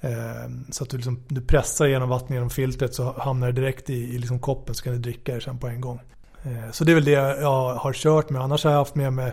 [0.00, 3.90] Eh, Så att du, liksom, du pressar igenom vattnet genom filtret så hamnar det direkt
[3.90, 6.00] i, i liksom koppen så kan du dricka det sen på en gång.
[6.42, 7.10] Eh, Så det är väl det
[7.40, 8.42] jag har kört med.
[8.42, 9.32] Annars har jag haft med mig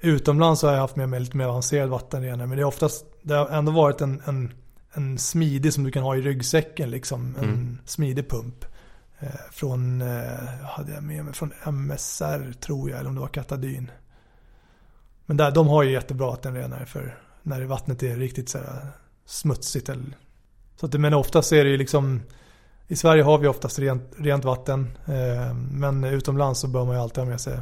[0.00, 2.46] Utomlands har jag haft med mig lite mer avancerad vattenrenare.
[2.46, 4.52] Men det, är oftast, det har ändå varit en, en,
[4.92, 6.90] en smidig som du kan ha i ryggsäcken.
[6.90, 7.34] Liksom.
[7.38, 7.78] En Mm.
[7.84, 8.64] smidig pump.
[9.22, 13.28] Eh, Från, eh, hade jag med mig från MSR tror jag, eller om det var
[13.28, 13.90] Katadyn.
[15.26, 18.58] Men där, de har ju jättebra vattenrenare för när vattnet är riktigt så
[19.26, 19.88] smutsigt.
[19.88, 20.04] Eller,
[20.76, 22.20] så att, det- men oftast är det ju liksom
[22.88, 24.86] i Sverige har vi oftast rent, rent vatten.
[25.06, 27.58] Eh, men utomlands så bör man ju alltid ha med sig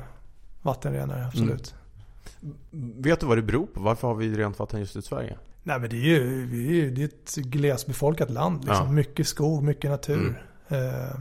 [0.63, 1.75] vattenrenare, absolut.
[2.97, 3.81] Vet du vad det beror på?
[3.81, 5.39] Varför har vi rent vatten just i Sverige?
[5.63, 8.65] Nej men det är ju, vi är ju det är ett glesbefolkat land.
[8.65, 8.87] Liksom.
[8.87, 8.93] Ja.
[8.93, 10.43] Mycket skog, mycket natur.
[10.69, 11.21] Eh,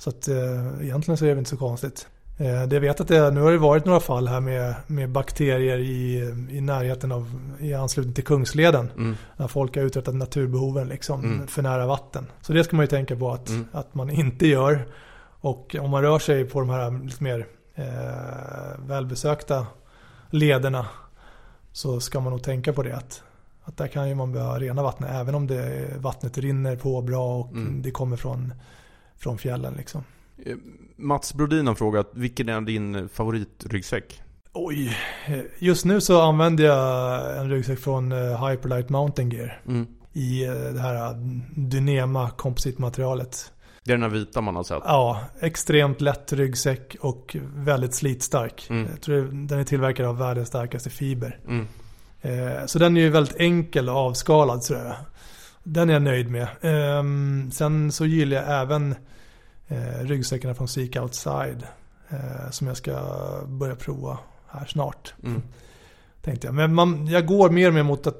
[0.00, 2.08] så att eh, egentligen så är det inte så konstigt.
[2.38, 5.10] Eh, det jag vet att det, nu har det varit några fall här med, med
[5.10, 6.16] bakterier i,
[6.50, 8.90] i närheten av, i anslutning till Kungsleden.
[8.96, 9.16] Mm.
[9.36, 11.46] När folk har uträttat naturbehoven liksom Mm.
[11.46, 12.26] för nära vatten.
[12.42, 13.66] Så det ska man ju tänka på att, Mm.
[13.72, 14.86] att man inte gör.
[15.42, 17.84] Och om man rör sig på de här lite mer eh,
[18.86, 19.66] välbesökta
[20.30, 20.86] lederna
[21.72, 22.96] så ska man nog tänka på det.
[22.96, 23.22] Att,
[23.64, 27.36] att där kan ju man behöva rena vattnet även om det, vattnet rinner på bra
[27.38, 27.82] och Mm.
[27.82, 28.54] det kommer från,
[29.20, 29.74] från fjällen.
[29.74, 30.04] Liksom.
[30.46, 30.56] Eh,
[30.96, 34.22] Mats Brodin har frågat, vilken är din favoritryggsäck?
[34.52, 39.62] Oj, eh, just nu så använder jag en ryggsäck från eh, Hyperlight Mountain Gear.
[39.66, 39.86] Mm.
[40.12, 41.14] i det här
[41.56, 43.52] Dynema kompositmaterialet.
[43.84, 44.82] Det är den här vita man har sett.
[44.84, 48.66] Ja, extremt lätt ryggsäck och väldigt slitstark.
[48.70, 48.86] Mm.
[48.90, 51.38] Jag tror den är tillverkad av världens starkaste fiber.
[51.48, 51.66] Mm.
[52.68, 54.96] Så den är ju väldigt enkel och avskalad sådär.
[55.72, 56.48] Den är jag nöjd med.
[56.60, 58.94] Ehm, sen så gillar jag även
[59.68, 61.66] eh, ryggsäckarna från Seek Outside.
[62.08, 63.00] Eh, som jag ska
[63.46, 65.14] börja prova här snart.
[65.24, 65.42] Mm.
[66.22, 66.54] Tänkte jag.
[66.54, 68.16] Men man, jag går mer och mer mot att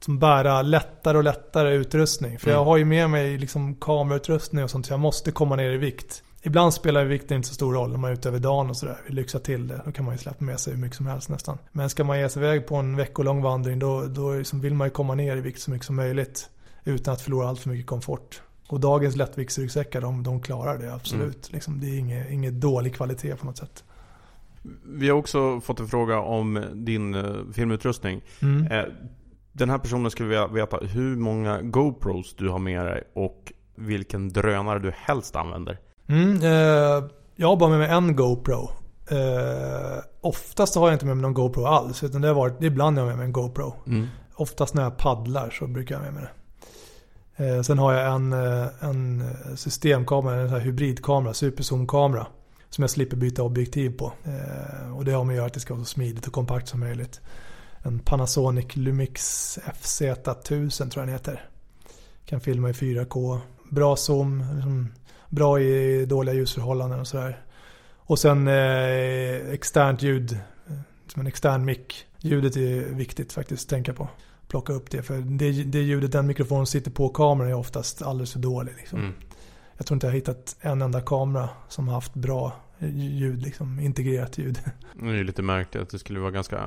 [0.00, 2.38] som bära lättare och lättare utrustning.
[2.38, 2.58] För Mm.
[2.58, 4.86] jag har ju med mig liksom kamerautrustning och sånt.
[4.86, 6.22] Så jag måste komma ner i vikt.
[6.42, 8.96] Ibland spelar vikten inte så stor roll om man är ute över dagen och sådär.
[9.06, 9.80] Vi lyxar till det.
[9.84, 11.58] Då kan man ju släppa med sig hur mycket som helst nästan.
[11.72, 14.60] Men ska man ge sig iväg på en veckolång vandring då, då är det som
[14.60, 16.50] vill man ju komma ner i vikt så mycket som möjligt.
[16.84, 18.42] Utan att förlora allt för mycket komfort.
[18.68, 21.52] Och dagens lättviktsryggsäckar de, de klarar det absolut.
[21.52, 23.84] Liksom, det är inget, inget dålig kvalitet på något sätt.
[24.84, 28.22] Vi har också fått en fråga om din eh, filmutrustning.
[28.42, 28.66] Mm.
[28.66, 28.84] Eh,
[29.52, 34.28] Den här personen skulle vilja veta hur många GoPros du har med dig och vilken
[34.28, 35.78] drönare du helst använder.
[36.06, 38.70] Mm, eh, jag har bara med mig en GoPro.
[39.10, 42.02] Eh, oftast har jag inte med mig någon GoPro alls.
[42.02, 43.74] Utan det har varit, ibland har jag med mig en GoPro.
[43.86, 44.06] Mm.
[44.34, 46.43] Oftast när jag paddlar så brukar jag ha med mig det.
[47.36, 49.24] Eh, sen har jag en, eh, en
[49.56, 52.26] systemkamera, en sån här hybridkamera, superzoomkamera.
[52.70, 54.12] Som jag slipper byta objektiv på.
[54.24, 56.68] Eh, och det har med att göra att det ska vara så smidigt och kompakt
[56.68, 57.20] som möjligt.
[57.82, 61.48] En Panasonic Lumix FZ1000 tror jag den heter.
[62.26, 63.40] Kan filma i 4K.
[63.70, 64.44] Bra zoom.
[64.54, 64.92] Liksom
[65.28, 67.44] bra i dåliga ljusförhållanden och sådär.
[67.96, 70.38] Och sen eh, externt ljud.
[71.06, 72.06] Som en extern mick.
[72.18, 74.08] Ljudet är viktigt faktiskt att tänka på.
[74.54, 75.02] Plocka upp det.
[75.02, 78.72] För det, det ljudet den mikrofonen sitter på kameran är oftast alldeles för dålig.
[78.76, 78.98] Liksom.
[78.98, 79.12] Mm.
[79.76, 82.52] Jag tror inte jag har hittat en enda kamera som har haft bra
[82.96, 84.58] ljud, liksom, integrerat ljud.
[85.00, 86.60] Det är ju lite märkligt att det skulle vara ganska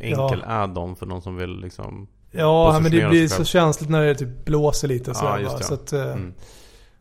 [0.00, 2.08] enkel add-on för någon som vill liksom...
[2.30, 5.72] Ja, men det blir så känsligt när det typ blåser lite och Ja, det, så,
[5.72, 5.74] ja.
[5.74, 6.34] att, eh, Mm.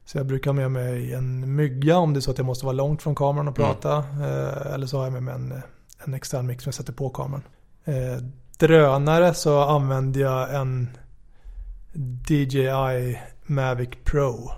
[0.06, 2.66] så jag brukar ha med mig en mygga om det är så att jag måste
[2.66, 3.72] vara långt från kameran och Mm.
[3.72, 3.98] prata.
[3.98, 5.62] Eh, eller så har jag med mig en,
[6.06, 7.44] en extern mick som jag sätter på kameran.
[8.58, 10.90] Drönare så använder jag en
[12.28, 14.52] DJI Mavic Pro.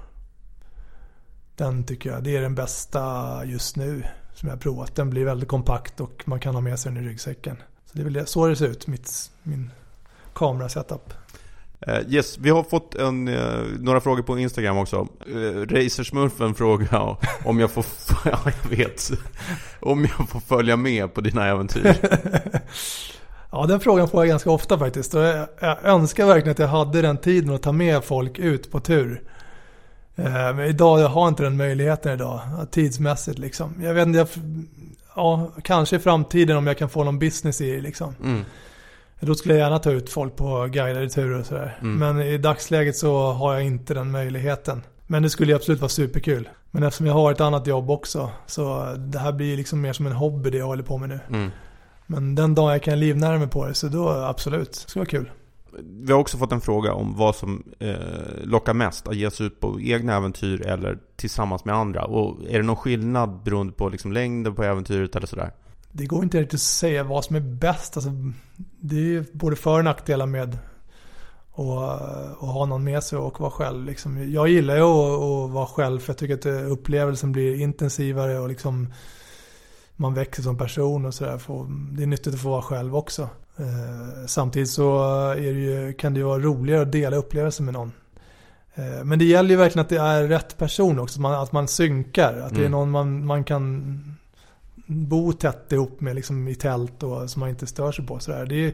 [1.55, 4.95] Den tycker jag, det är den bästa just nu som jag har provat.
[4.95, 7.55] Den blir väldigt kompakt och man kan ha med sig den i ryggsäcken.
[7.85, 9.71] Så det är väl det, så det ser ut, mitt, min
[10.33, 11.13] kamerasetup.
[11.79, 15.07] Eh, yes, vi har fått en, eh, några frågor på Instagram också.
[15.27, 17.85] Uh, Racersmurfen frågar om jag får...
[18.25, 19.12] ja, jag vet.
[19.79, 21.95] Om jag får följa med på dina äventyr.
[23.51, 25.13] Ja, den frågan får jag ganska ofta faktiskt.
[25.13, 28.71] Och jag, jag önskar verkligen att jag hade den tiden att ta med folk ut
[28.71, 29.21] på tur.
[30.15, 33.75] Eh, Men idag, jag har inte den möjligheten idag, tidsmässigt liksom.
[33.81, 34.27] Jag vet inte, jag,
[35.15, 38.15] ja, kanske i framtiden om jag kan få någon business i det liksom.
[38.23, 38.45] Mm.
[39.19, 41.77] Då skulle jag gärna ta ut folk på guidade turer och sådär.
[41.81, 41.95] Mm.
[41.95, 44.81] Men i dagsläget så har jag inte den möjligheten.
[45.07, 46.49] Men det skulle ju absolut vara superkul.
[46.71, 50.05] Men eftersom jag har ett annat jobb också, så det här blir liksom mer som
[50.05, 51.19] en hobby det jag håller på med nu.
[51.29, 51.51] Mm.
[52.11, 55.09] Men den dagen jag kan livnära mig på det, så då absolut, det skulle vara
[55.09, 55.31] kul.
[55.81, 57.95] Vi har också fått en fråga om vad som eh,
[58.43, 59.07] lockar mest.
[59.07, 62.05] Att ge sig ut på egna äventyr eller tillsammans med andra.
[62.05, 65.51] Och är det någon skillnad beroende på liksom längden på äventyret eller sådär?
[65.91, 67.97] Det går inte riktigt att säga vad som är bäst.
[67.97, 68.11] Alltså,
[68.79, 70.55] det är ju både för och nackdelar med att,
[72.39, 73.85] ha någon med sig och vara själv.
[73.85, 74.31] Liksom.
[74.31, 78.49] Jag gillar ju att, att vara själv för jag tycker att upplevelsen blir intensivare och
[78.49, 78.93] liksom
[79.99, 81.39] man växer som person och sådär.
[81.97, 83.29] Det är nyttigt att få vara själv också.
[83.57, 85.03] Eh, Samtidigt så
[85.38, 87.91] det ju, kan det ju vara roligare att dela upplevelsen med någon.
[88.75, 91.27] Eh, Men det gäller ju verkligen att det är rätt person också.
[91.27, 92.38] Att man, synkar.
[92.38, 92.71] Att det är Mm.
[92.71, 93.99] någon man, man kan
[94.85, 98.19] bo tätt ihop med liksom i tält och som man inte stör sig på.
[98.19, 98.45] Sådär.
[98.45, 98.73] Det, är,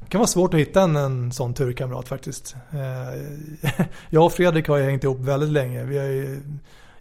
[0.00, 2.56] det kan vara svårt att hitta en, en sån turkamrat faktiskt.
[2.70, 5.84] Eh, Jag och Fredrik har ju hängt ihop väldigt länge.
[5.84, 6.40] Vi har ju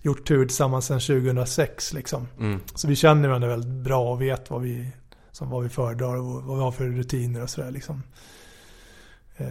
[0.01, 2.27] gjort tur tillsammans sedan 2006 liksom.
[2.39, 2.59] Mm.
[2.75, 4.91] Så vi känner varandra väldigt bra och vet vad vi,
[5.31, 8.03] som vad vi föredrar och vad vi har för rutiner och sådär liksom.
[9.37, 9.47] Eh,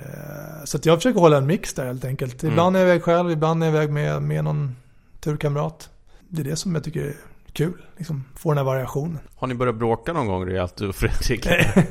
[0.65, 2.43] Så jag försöker hålla en mix där helt enkelt.
[2.43, 2.53] Mm.
[2.53, 4.77] Ibland är jag iväg själv, ibland är jag iväg med, med någon
[5.21, 5.91] turkamrat.
[6.29, 7.15] Det är det som jag tycker är
[7.53, 9.19] kul, liksom få den här variationen.
[9.37, 11.47] Har ni börjat bråka någon gång rejält du och Fredrik?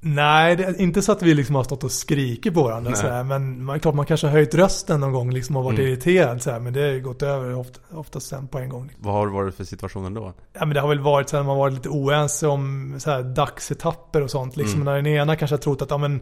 [0.00, 3.00] Nej, det är inte så att vi liksom har stått och skrikit på varandra Nej.
[3.00, 5.90] sådär, men man, klart man kanske har höjt rösten någon gång liksom och varit Mm.
[5.90, 8.92] irriterad sådär, men det har ju gått över ofta, oftast sen på en gång.
[8.98, 10.32] Vad har det varit för situationer då?
[10.52, 13.22] Ja, men det har väl varit så att man varit lite oense om så här
[13.22, 14.56] dagsetapper och sånt.
[14.56, 14.84] Liksom Mm.
[14.84, 16.20] när den ena kanske har trott att ja, men,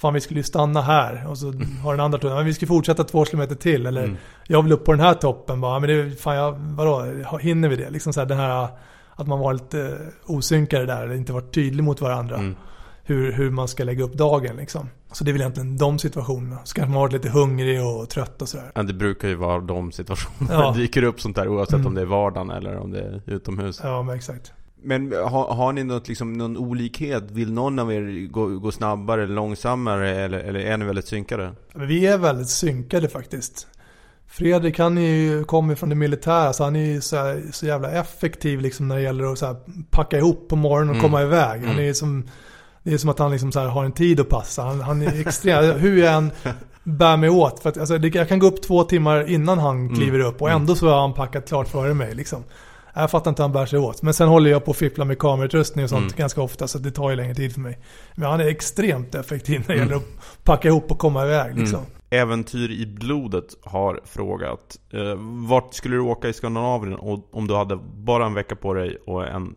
[0.00, 1.26] fan vi skulle ju stanna här.
[1.28, 1.46] Och så
[1.82, 3.86] har den andra trott att vi ska fortsätta två kilometer till.
[3.86, 4.16] Eller Mm.
[4.46, 5.60] jag vill upp på den här toppen.
[5.60, 7.06] Bara, men det, fan, jag, vadå,
[7.40, 7.90] hinner vi det?
[7.90, 8.68] Liksom så här, den här
[9.14, 11.02] att man var lite osynkade där.
[11.04, 12.54] Eller inte varit tydlig mot varandra.
[13.10, 14.88] Hur, hur man ska lägga upp dagen liksom.
[15.12, 16.58] Så det är väl egentligen de situationerna.
[16.64, 18.72] Så kanske man har varit lite hungrig och trött och sådär.
[18.74, 20.54] Ja, det brukar ju vara de situationerna.
[20.64, 20.70] Ja.
[20.72, 21.86] Det dyker upp sånt där oavsett Mm.
[21.86, 23.80] om det är vardagen eller om det är utomhus.
[23.84, 24.52] Ja, men exakt.
[24.82, 27.30] Men har, har ni något, liksom, någon olikhet?
[27.30, 30.10] Vill någon av er gå, gå snabbare eller långsammare?
[30.10, 31.52] Eller, eller är ni väldigt synkade?
[31.74, 33.66] Men vi är väldigt synkade faktiskt.
[34.26, 37.66] Fredrik han är ju, kommer från det militära så han är ju så, här, så
[37.66, 39.56] jävla effektiv liksom när det gäller att så här,
[39.90, 41.02] packa ihop på morgonen och Mm.
[41.10, 41.60] komma iväg.
[41.60, 41.88] Han Mm.
[41.88, 42.28] är som,
[42.82, 44.62] det är som att han liksom så har en tid att passa.
[44.62, 46.30] Han, han är extrem, hur jag än
[46.84, 47.60] bär mig åt.
[47.60, 49.94] För att, alltså, jag kan gå upp två timmar innan han Mm.
[49.96, 50.60] kliver upp och Mm.
[50.60, 52.14] ändå så har han packat klart före mig.
[52.14, 52.44] Liksom.
[52.94, 54.02] Jag fattar inte hur han bär sig åt.
[54.02, 56.14] Men sen håller jag på att fippla med kamerautrustning och sånt Mm.
[56.16, 57.78] ganska ofta så det tar ju längre tid för mig.
[58.14, 59.88] Men han är extremt effektiv när det Mm.
[59.88, 61.58] gäller att packa ihop och komma iväg.
[61.58, 61.78] Liksom.
[61.78, 61.90] Mm.
[62.10, 65.00] Äventyr i blodet har frågat eh,
[65.48, 66.98] Vart skulle du åka i Skandinavien
[67.32, 69.54] om du hade bara en vecka på dig och en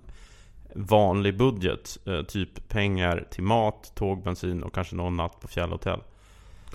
[0.76, 1.98] vanlig budget?
[2.06, 6.00] Eh, typ pengar till mat, tåg, bensin och kanske någon natt på fjällhotell.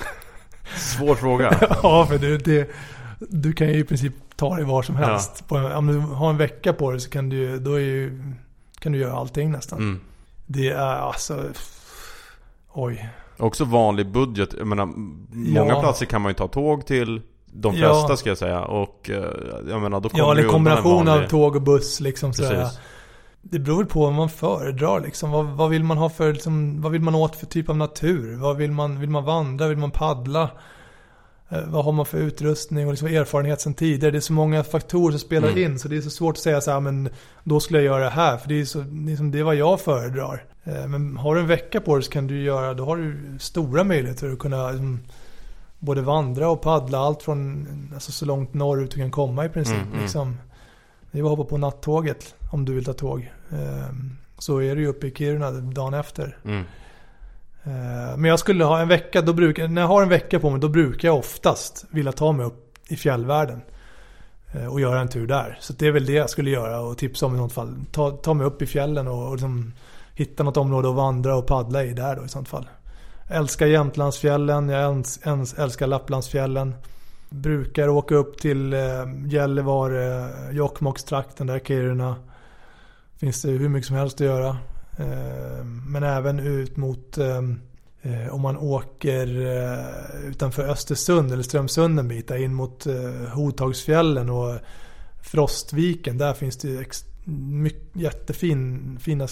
[0.76, 1.58] Svår fråga.
[1.82, 2.70] Ja, för du, det,
[3.18, 5.48] du kan ju i princip ta dig var som helst.
[5.48, 8.22] På en, om du har en vecka på dig så kan du, då är ju,
[8.78, 9.78] kan du göra allting nästan.
[9.78, 10.00] Mm.
[10.46, 11.44] Det är alltså...
[12.72, 13.08] Oj.
[13.36, 14.54] Också vanlig budget.
[14.58, 14.86] Jag menar,
[15.32, 15.80] många Ja.
[15.80, 17.20] platser kan man ju ta tåg till.
[17.46, 17.88] De Ja.
[17.94, 18.60] flesta ska jag säga.
[18.64, 19.24] Och eh,
[19.68, 21.24] jag menar, då kommer Ja, eller kombination vanlig...
[21.24, 22.32] av tåg och buss liksom.
[22.32, 22.78] Precis.
[23.50, 25.30] Det beror på vad man föredrar liksom.
[25.30, 28.36] Vad, vad vill man ha för, liksom, vad vill man åt för typ av natur?
[28.36, 29.68] Vad vill man, vill man vandra?
[29.68, 30.50] Vill man paddla?
[31.48, 34.10] Eh, vad har man för utrustning och liksom erfarenhet sedan tidigare?
[34.10, 35.62] Det är så många faktorer som spelar Mm.
[35.62, 37.08] in så det är så svårt att säga så här, men
[37.44, 38.36] då skulle jag göra det här.
[38.36, 40.44] För det är, så, det är, som, det är vad jag föredrar.
[40.64, 43.38] Eh, Men har du en vecka på dig så kan du göra, då har du
[43.38, 45.00] stora möjligheter att kunna liksom,
[45.78, 49.76] både vandra och paddla allt från alltså, så långt norrut du kan komma i princip.
[49.76, 50.00] Mm, mm.
[50.00, 50.36] Liksom.
[51.10, 53.32] Det är bara att hoppa på nattåget om du vill ta tåg.
[53.52, 53.94] Eh,
[54.38, 56.38] Så är det ju uppe i Kiruna dagen efter.
[56.44, 56.64] Mm.
[57.64, 60.50] Eh, Men jag skulle ha en vecka, då brukar, när jag har en vecka på
[60.50, 63.60] mig då brukar jag oftast vilja ta mig upp i fjällvärlden.
[64.54, 65.56] eh, Och göra en tur där.
[65.60, 67.74] Så det är väl det jag skulle göra och tipsa om i något fall.
[67.92, 69.72] Ta, ta mig upp i fjällen och, och liksom
[70.14, 72.68] hitta något område att vandra och paddla i där då i sånt fall.
[73.28, 76.74] Jag älskar Jämtlandsfjällen, jag äls- äls- älskar Lapplandsfjällen.
[77.30, 78.80] Brukar åka upp till eh,
[79.26, 82.16] Gällivare, Jokkmokkstrakten där, Kiruna.
[83.16, 84.56] Finns det hur mycket som helst att göra.
[84.98, 87.42] Eh, Men även ut mot eh,
[88.30, 89.26] om man åker
[90.28, 92.86] utanför Östersund eller Strömsund en bit in mot
[93.34, 94.58] Hotagsfjällen och
[95.22, 96.18] Frostviken.
[96.18, 99.28] Där finns det mycket, jättefin, fina,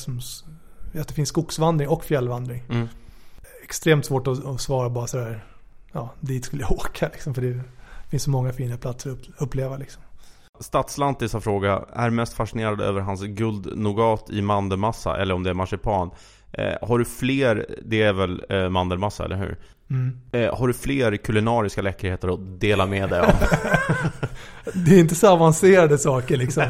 [0.92, 2.62] jättefin skogsvandring och fjällvandring.
[2.70, 2.88] Mm.
[3.62, 5.44] Extremt svårt att, att svara bara sådär.
[5.92, 7.35] Ja, dit skulle jag åka liksom.
[7.35, 7.61] För det
[8.10, 10.02] finns så många fina platser att upp- uppleva liksom.
[10.60, 15.54] Stadslantis har frågat, är mest fascinerad över hans guldnougat i mandelmassa eller om det är
[15.54, 16.10] marsipan.
[16.52, 19.56] Eh, har du fler, det är väl eh, mandelmassa eller hur?
[19.90, 20.20] Mm.
[20.32, 23.26] Eh, har du fler kulinariska läckerheter att dela med dig av?
[24.74, 26.64] Det är inte så avancerade saker liksom.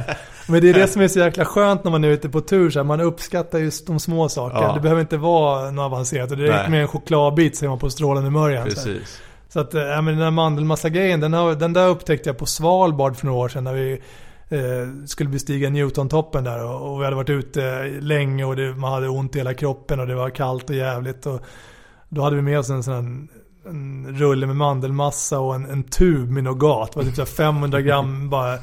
[0.48, 2.70] Men det är det som är så jäkla skönt när man är ute på tur.
[2.70, 4.62] Så här, man uppskattar just de små sakerna.
[4.62, 4.74] Ja.
[4.74, 6.28] Det behöver inte vara något avancerat.
[6.28, 8.30] Det räcker med en chokladbit säger man på strålande.
[8.30, 8.64] Så, här.
[8.64, 9.20] Precis
[9.56, 13.16] så att, äh, men den här mandelmassa-grejen, den, har- den där upptäckte jag på Svalbard
[13.16, 13.64] för några år sedan.
[13.64, 13.92] När vi
[14.48, 16.64] eh, skulle bestiga Newtontoppen där.
[16.64, 20.00] Och, och vi hade varit ute länge och det, man hade ont i hela kroppen
[20.00, 21.26] och det var kallt och jävligt.
[21.26, 21.40] Och
[22.08, 23.00] då hade vi med oss en sån här
[23.70, 26.92] en rulle med mandelmassa och en, en tub med nougat.
[26.92, 28.58] Det var typ 500 gram bara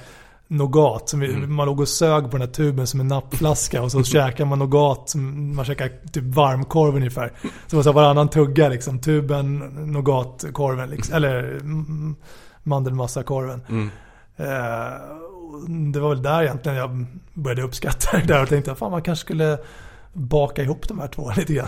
[0.54, 1.10] nougat.
[1.10, 1.56] Som Mm.
[1.56, 4.60] Man låg och sög på den här tuben som en nappflaska och så käkar man
[4.60, 7.32] nougat som man käkar typ varmkorv ungefär.
[7.68, 9.00] Så var så varannan tugga liksom.
[9.00, 9.58] Tuben,
[9.92, 11.16] nougatkorven liksom.
[11.16, 11.60] Eller
[12.64, 13.62] mandelmassakorven.
[13.70, 13.90] Mm.
[14.38, 14.94] Eh,
[15.94, 19.26] det var väl där egentligen jag började uppskatta det där och tänkte att man kanske
[19.26, 19.58] skulle
[20.14, 21.68] baka ihop de här två lite grann.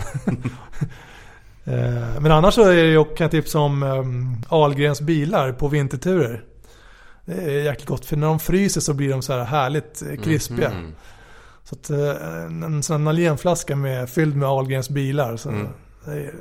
[1.64, 6.44] Eh, Men annars så är det kan jag tipsa om um, Ahlgrens bilar på vinterturer.
[7.26, 10.16] Det är jäkligt gott för när de fryser så blir de så här härligt eh,
[10.22, 10.70] krispiga.
[10.70, 10.92] Mm.
[11.64, 15.36] Så att eh, en, sån här Nalén-flaska med, fylld med Ahlgrens bilar.
[15.36, 15.68] Så Mm.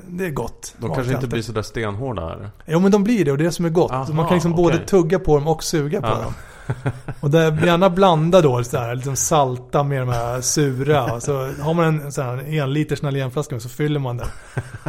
[0.07, 0.75] det, är, gott.
[0.77, 2.49] De kanske inte blir sådär stenhårda eller?
[2.65, 3.91] Jo men de blir det och det är det som är gott.
[3.91, 4.85] Aha, man kan liksom både okej.
[4.87, 6.21] tugga på dem och suga på Ja.
[6.23, 6.33] dem.
[7.19, 11.19] Och det, gärna blanda då så här, liksom salta med de här sura.
[11.19, 14.27] Så har man en sån här en liters Nalénflaska så fyller man den.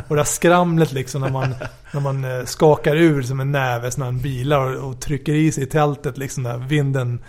[0.08, 1.54] Och det här skramlet liksom när man,
[1.92, 5.52] när man eh, skakar ur som en näve såna här bilar och, och trycker i
[5.52, 7.22] sig i tältet liksom när vinden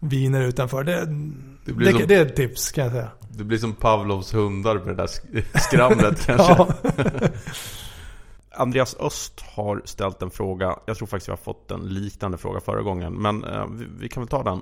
[0.00, 0.84] viner utanför.
[0.84, 0.92] Det,
[1.64, 3.08] Det det, som- det är ett tips kan jag säga.
[3.34, 6.66] Det blir som Pavlovs hundar med det där sk- skramlet kanske.
[8.54, 10.78] Andreas Öst har ställt en fråga.
[10.86, 13.14] Jag tror faktiskt vi har fått en liknande fråga förra gången.
[13.14, 13.66] Men eh,
[13.98, 14.60] vi, kan väl ta den.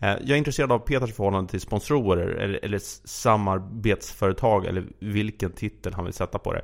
[0.00, 5.94] Eh, jag är intresserad av Peters förhållande till sponsorer eller, eller samarbetsföretag eller vilken titel
[5.94, 6.62] han vill sätta på det.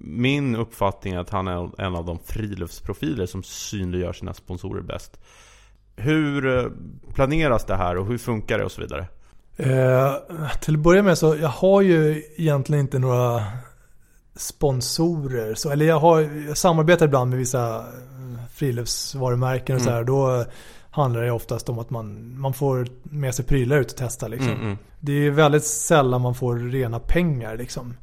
[0.00, 5.20] Min uppfattning är att han är en av de friluftsprofiler som synliggör sina sponsorer bäst.
[5.96, 6.70] Hur eh,
[7.14, 9.06] planeras det här och hur funkar det och så vidare?
[9.56, 10.14] Eh,
[10.60, 13.42] till att börja med så jag har ju egentligen inte några
[14.38, 15.54] sponsorer.
[15.54, 19.92] Så, eller jag, har, jag samarbetar ibland med vissa eh, friluftsvarumärken och mm.
[19.92, 20.04] så här.
[20.04, 20.44] Då
[20.90, 24.28] handlar det oftast om att man, man får med sig prylar ut och testa.
[24.28, 24.50] Liksom.
[24.50, 24.76] Mm, mm.
[25.00, 27.56] Det är väldigt sällan man får rena pengar.
[27.56, 27.94] Liksom.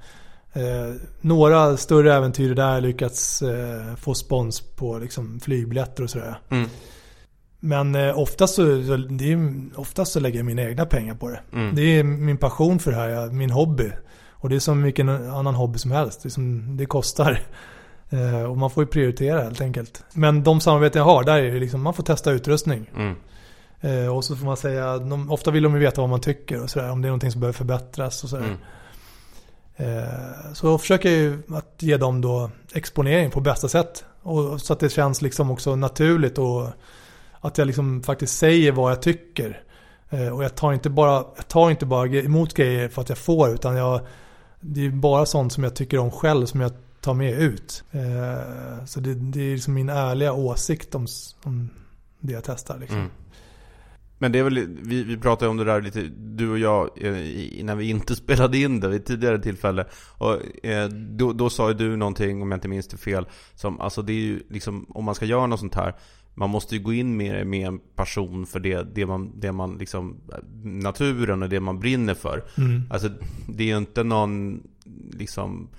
[0.53, 6.39] Eh, några större äventyr där har lyckats eh, få spons på liksom, flygbiljetter och sådär.
[6.49, 6.69] Mm.
[7.59, 8.63] Men eh, oftast, så,
[9.09, 11.39] det är, oftast så lägger jag mina egna pengar på det.
[11.53, 11.75] Mm.
[11.75, 13.91] Det är min passion för det här, min hobby.
[14.45, 16.23] Och det är som vilken annan hobby som helst.
[16.23, 17.39] Det, som, det kostar.
[18.09, 20.03] Eh, och man får ju prioritera helt enkelt.
[20.13, 22.89] Men de samarbeten jag har, där är det liksom, man får testa utrustning.
[22.95, 23.15] Mm.
[23.81, 26.63] Eh, och så får man säga, de, ofta vill de ju veta vad man tycker
[26.63, 26.91] och sådär.
[26.91, 28.57] Om det är någonting som behöver förbättras och sådär.
[29.77, 29.99] Mm.
[29.99, 34.05] Eh, så jag försöker ju att ge dem då exponering på bästa sätt.
[34.21, 36.67] Och, så att det känns liksom också naturligt och
[37.41, 39.61] att jag liksom faktiskt säger vad jag tycker.
[40.33, 43.49] Och jag tar inte bara, jag tar inte bara emot grejer för att jag får
[43.49, 44.01] utan jag,
[44.67, 47.83] det är bara sånt som jag tycker om själv som jag tar med ut.
[47.91, 51.07] Eh, så det, det är liksom min ärliga åsikt om,
[51.43, 51.69] om
[52.19, 52.79] det jag testar.
[52.79, 52.97] Liksom.
[52.97, 53.11] Mm.
[54.17, 57.13] Men det är väl, vi, vi pratade om det där lite, du och jag, eh,
[57.63, 59.85] när vi inte spelade in det vid ett tidigare tillfälle.
[60.17, 63.81] Och eh, då, då sa ju du någonting, om jag inte minns det fel, som,
[63.81, 65.95] alltså det är ju liksom, om man ska göra något sånt här,
[66.35, 69.77] man måste ju gå in med, med en passion för det, det man, det man
[69.77, 70.17] liksom,
[70.63, 72.43] naturen och det man brinner för.
[72.57, 72.83] Mm.
[72.89, 73.09] Alltså
[73.47, 74.63] det är ju inte någon,
[75.11, 75.69] liksom,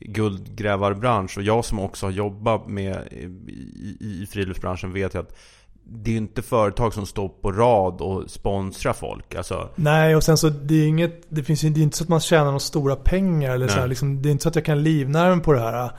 [0.00, 1.38] guldgrävarbransch.
[1.38, 5.38] Och jag som också har jobbat med i, i friluftsbranschen vet ju att
[5.86, 9.34] det är inte företag som står på rad och sponsrar folk.
[9.34, 9.68] Alltså.
[9.74, 12.20] Nej, och sen så det är inget, det finns det är inte så att man
[12.20, 13.54] tjänar några stora pengar.
[13.54, 15.60] Eller så här, liksom, det är inte så att jag kan livnära mig på det
[15.60, 15.90] här.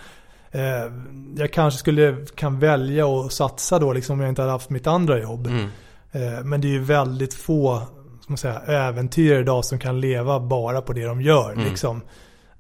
[0.56, 0.92] Eh,
[1.36, 4.88] jag kanske skulle kan välja att satsa då liksom, om jag inte hade haft mitt
[4.88, 5.48] andra jobb.
[5.48, 5.70] Mm.
[6.12, 7.82] Eh, men det är ju väldigt få
[8.28, 11.52] man säga, äventyrare idag som kan leva bara på det de gör.
[11.52, 11.66] Mm.
[11.66, 12.02] Liksom.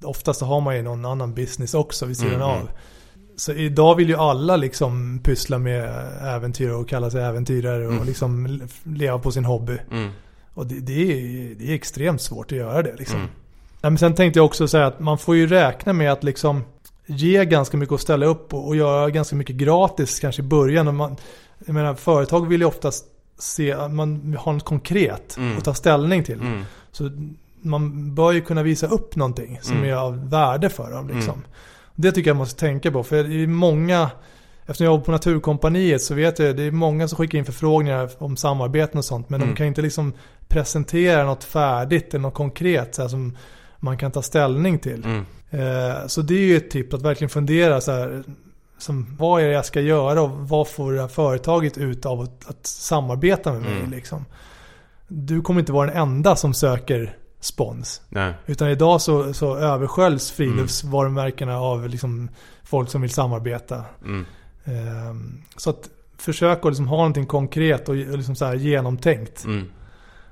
[0.03, 2.47] Oftast har man ju någon annan business också vid sidan mm.
[2.47, 2.69] av.
[3.37, 5.89] Så idag vill ju alla liksom pyssla med
[6.21, 8.05] äventyr och kalla sig äventyrare och mm.
[8.05, 9.77] liksom leva på sin hobby.
[9.91, 10.11] Mm.
[10.53, 13.19] Och det, det, är, det är extremt svårt att göra det liksom.
[13.19, 13.29] Mm.
[13.81, 16.63] men sen tänkte jag också säga att man får ju räkna med att liksom
[17.05, 20.87] ge ganska mycket och ställa upp och, och göra ganska mycket gratis kanske i början.
[20.87, 21.15] Och man,
[21.65, 23.05] jag menar, företag vill ju oftast
[23.37, 25.57] se att man har något konkret mm.
[25.57, 26.39] att ta ställning till.
[26.39, 26.63] Mm.
[26.91, 27.11] Så
[27.61, 29.89] man bör ju kunna visa upp någonting som mm.
[29.89, 31.07] är av värde för dem.
[31.07, 31.33] Liksom.
[31.33, 31.47] Mm.
[31.95, 33.03] Det tycker jag man måste tänka på.
[33.03, 34.09] För det är många,
[34.61, 37.45] eftersom jag jobbar på Naturkompaniet så vet jag att det är många som skickar in
[37.45, 39.29] förfrågningar om samarbeten och sånt.
[39.29, 39.53] Men mm.
[39.53, 40.13] de kan inte liksom
[40.47, 43.37] presentera något färdigt eller något konkret så här, som
[43.79, 45.03] man kan ta ställning till.
[45.55, 45.67] Mm.
[45.67, 48.23] Eh, så det är ju ett tips att verkligen fundera så här,
[48.77, 52.21] som, vad är det jag ska göra och vad får det här företaget ut av
[52.21, 53.77] att, att samarbeta med mig?
[53.77, 53.91] Mm.
[53.91, 54.25] Liksom.
[55.07, 58.01] Du kommer inte vara den enda som söker spons.
[58.09, 58.33] Nej.
[58.45, 61.63] Utan idag så, så översköljs friluftsvarumärkena mm.
[61.63, 62.29] av liksom
[62.63, 63.83] folk som vill samarbeta.
[64.03, 64.25] Mm.
[65.09, 69.45] Um, så att försök att liksom ha någonting konkret och liksom så genomtänkt.
[69.45, 69.67] Mm.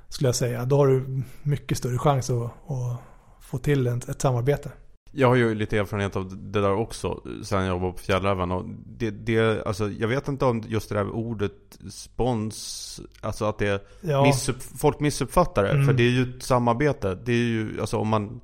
[0.08, 0.64] Skulle jag säga.
[0.64, 3.00] Då har du mycket större chans att, att
[3.40, 4.70] få till ett, ett samarbete.
[5.14, 8.50] Jag har ju lite erfarenhet av det där också sen jag jobbade på Fjällräven.
[8.50, 11.52] Och det, det, alltså, jag vet inte om just det där ordet
[11.90, 14.22] spons, alltså att det ja.
[14.22, 15.70] missupp, folk missuppfattar det.
[15.70, 15.86] Mm.
[15.86, 17.18] För det är ju ett samarbete.
[17.24, 18.40] Det är ju, alltså om man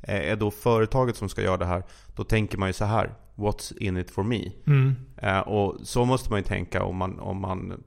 [0.00, 1.82] är då företaget som ska göra det här,
[2.16, 3.14] då tänker man ju så här.
[3.34, 4.52] What's in it for me?
[4.66, 4.94] Mm.
[5.16, 7.82] Eh, och så måste man ju tänka om man, om man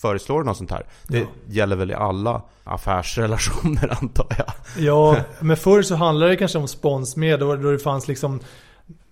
[0.00, 0.86] föreslår något sånt här.
[1.06, 1.26] Det ja.
[1.46, 4.52] gäller väl i alla affärsrelationer antar jag.
[4.84, 8.40] Ja, men förr så handlade det kanske om sponsmedel då, då det fanns liksom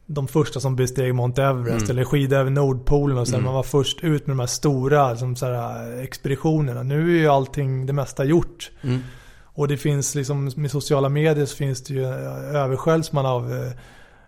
[0.06, 1.90] de första som besteg Mount Everest mm.
[1.90, 3.44] eller skidade över Nordpolen och sen mm.
[3.44, 6.82] man var först ut med de här stora liksom, så här, expeditionerna.
[6.82, 8.70] Nu är ju allting, det mesta gjort.
[8.82, 9.00] Mm.
[9.44, 13.72] Och det finns liksom, med sociala medier så finns det ju, översköljs man av eh,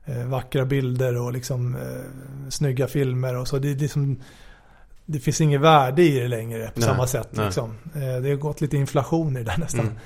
[0.05, 3.59] eh, vackra bilder och liksom eh, snygga filmer och så.
[3.59, 4.21] Det är liksom
[5.07, 7.29] det finns inget värde i det längre på nej, samma sätt.
[7.31, 7.75] Liksom.
[7.95, 9.81] Eh, det har gått lite inflation i det nästan.
[9.81, 9.99] Mm.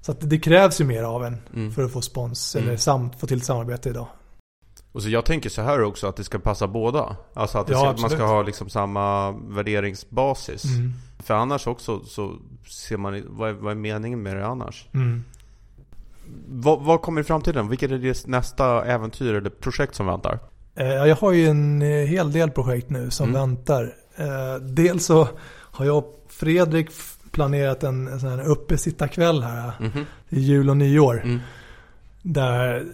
[0.00, 1.72] Så det krävs ju mer av en mm.
[1.72, 2.68] för att få spons mm.
[2.68, 4.06] eller samt, få till samarbete idag.
[4.92, 7.16] Och så jag tänker så här också att det ska passa båda.
[7.34, 10.64] Alltså att, ja, man ska ha liksom samma värderingsbasis.
[10.64, 10.92] Mm.
[11.18, 12.36] För annars också så
[12.68, 14.88] ser man, vad är, vad är meningen med det annars?
[14.94, 15.24] Mm.
[16.48, 17.68] Vad, vad kommer i framtiden?
[17.68, 20.38] Vilket är det nästa äventyr eller projekt som väntar?
[20.74, 23.40] Eh, jag har ju en eh, hel del projekt nu som mm.
[23.40, 23.94] väntar.
[24.22, 26.88] Eh, dels så har jag och Fredrik
[27.30, 29.72] planerat en, en sån här uppesittarkväll här.
[29.80, 30.06] Mhm.
[30.28, 31.22] i jul och nyår.
[31.24, 31.40] Mm.
[32.22, 32.84] Där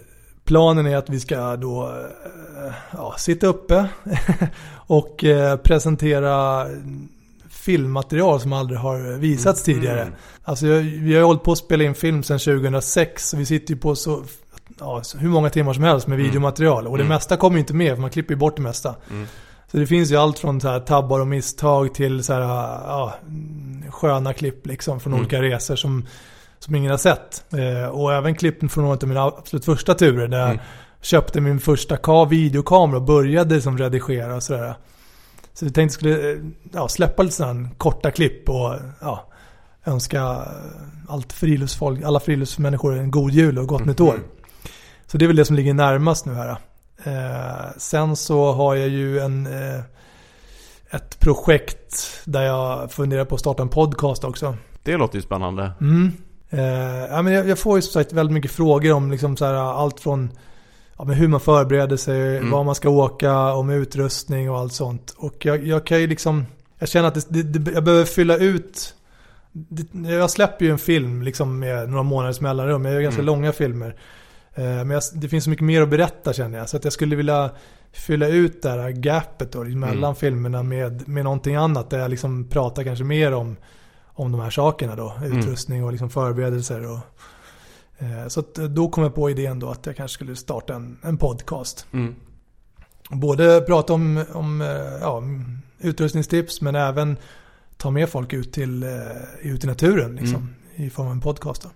[0.43, 3.85] planen är att vi ska då eh, ja, sitta uppe
[4.87, 6.65] och eh, presentera
[7.49, 10.01] filmmaterial som aldrig har visats tidigare.
[10.01, 10.13] Mm.
[10.43, 13.73] Alltså vi har ju hållit på att spela in film sedan 2006 och vi sitter
[13.73, 14.23] ju på så,
[14.79, 16.27] ja, så hur många timmar som helst med Mm.
[16.27, 16.87] videomaterial.
[16.87, 17.13] Och det Mm.
[17.15, 18.95] mesta kommer ju inte med för man klipper ju bort det mesta.
[19.71, 19.71] Mm.
[19.71, 23.13] Så det finns ju allt från så här tabbar och misstag till så här, ja,
[23.27, 25.21] mm, sköna klipp liksom från Mm.
[25.21, 26.05] olika resor som,
[26.59, 27.43] som ingen har sett.
[27.53, 30.61] Eh, och även klippen från några av mina absolut första turer där jag Mm.
[31.01, 34.73] köpte min första ka videokamera och började som redigera och sådär.
[35.53, 36.37] Så vi tänkte skulle eh,
[36.73, 39.27] ja, släppa lite sådana korta klipp och ja,
[39.85, 40.37] önska
[41.07, 44.19] allt friluftsfolk, alla friluftsmänniskor en god jul och gott nytt år.
[45.07, 46.57] Så det är väl det som ligger närmast nu här.
[47.03, 49.81] Eh, sen så har jag ju en, eh,
[50.91, 54.57] ett projekt där jag funderar på att starta en podcast också.
[54.83, 55.71] Det låter ju spännande.
[55.81, 56.11] Mm.
[56.49, 56.59] Eh,
[57.11, 59.53] ja, men jag, jag får ju som sagt väldigt mycket frågor om liksom så här,
[59.53, 60.29] allt från
[60.97, 62.51] ja, men hur man förbereder sig, Mm.
[62.51, 65.15] var man ska åka, om utrustning och allt sånt.
[65.17, 66.45] Och jag, jag kan ju liksom,
[66.79, 68.95] jag känner att det, det, jag behöver fylla ut
[70.09, 72.85] jag släpper ju en film liksom med några månaders mellanrum.
[72.85, 73.25] Jag gör ganska Mm.
[73.25, 73.95] långa filmer.
[74.55, 76.69] Eh, Men jag, det finns så mycket mer att berätta känner jag.
[76.69, 77.51] Så att jag skulle vilja
[77.91, 80.15] fylla ut det här gapet då, mellan Mm.
[80.15, 81.89] filmerna med, med någonting annat.
[81.89, 83.55] Där jag liksom pratar kanske mer om,
[84.05, 85.13] om de här sakerna då.
[85.17, 85.39] Mm.
[85.39, 86.85] Utrustning och liksom förberedelser.
[86.91, 86.99] Och,
[87.97, 91.17] eh, så då kom jag på idén då att jag kanske skulle starta en, en
[91.17, 91.85] podcast.
[91.91, 92.15] Mm.
[93.09, 94.67] Både prata om, om eh,
[95.01, 95.23] ja,
[95.79, 97.17] utrustningstips men även
[97.77, 98.89] ta med folk ut, till, eh,
[99.41, 100.35] ut i naturen liksom,
[100.75, 100.87] Mm.
[100.87, 101.61] i form av en podcast.
[101.61, 101.69] Då.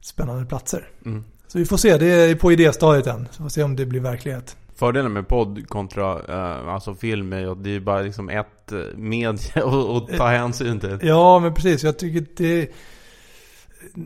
[0.00, 0.88] Spännande platser.
[1.04, 1.24] Mm.
[1.48, 3.28] Så vi får se, det är på idéstadiet än.
[3.30, 4.56] Så vi får se om det blir verklighet.
[4.74, 8.78] Fördelen med podd kontra eh, alltså film är att det är bara liksom ett eh,
[8.96, 10.98] medie att ta hänsyn till.
[11.02, 11.84] Ja, men precis.
[11.84, 12.70] Jag tycker det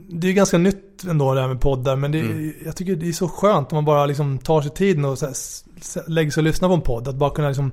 [0.08, 1.96] det är ganska nytt ändå det här med poddar.
[1.96, 2.54] Men det, Mm.
[2.64, 5.26] jag tycker det är så skönt om man bara liksom tar sig tiden och så
[5.26, 7.08] här, lägger sig och lyssnar på en podd.
[7.08, 7.72] Att bara kunna liksom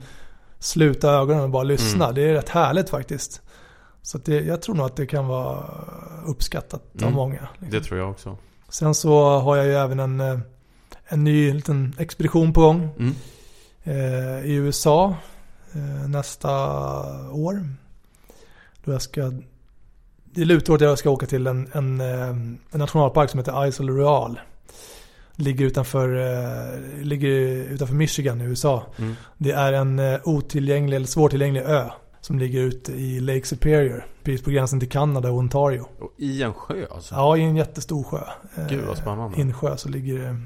[0.60, 2.04] sluta ögonen och bara lyssna.
[2.06, 2.16] Mm.
[2.16, 3.42] Det är rätt härligt faktiskt.
[4.02, 5.64] Så det, jag tror nog att det kan vara
[6.26, 7.14] uppskattat av Mm.
[7.14, 7.48] många.
[7.60, 7.80] liksom.
[7.80, 8.38] Det tror jag också.
[8.70, 10.40] Sen så har jag ju även en, eh,
[11.08, 12.90] en ny liten expedition på gång.
[13.00, 13.16] Mm.
[13.84, 15.16] eh, i USA
[15.74, 16.52] eh, nästa
[17.32, 17.66] år.
[18.84, 19.32] Då jag ska,
[20.24, 23.92] det lutar åt att jag ska åka till en, en, en nationalpark som heter Isle
[23.92, 24.40] Royale.
[25.36, 27.30] Ligger utanför, eh, ligger
[27.74, 28.86] utanför Michigan i USA.
[28.98, 29.16] Mm.
[29.38, 31.90] Det är en otillgänglig eller svårtillgänglig ö.
[32.22, 34.06] Som ligger ute i Lake Superior.
[34.24, 35.86] Precis på gränsen till Kanada och Ontario.
[36.00, 37.16] Och i en sjö alltså?
[37.16, 38.22] Ja, i en jättestor sjö.
[38.58, 39.42] Eh, Gud, vad spännande.
[39.42, 40.42] Insjö så ligger det.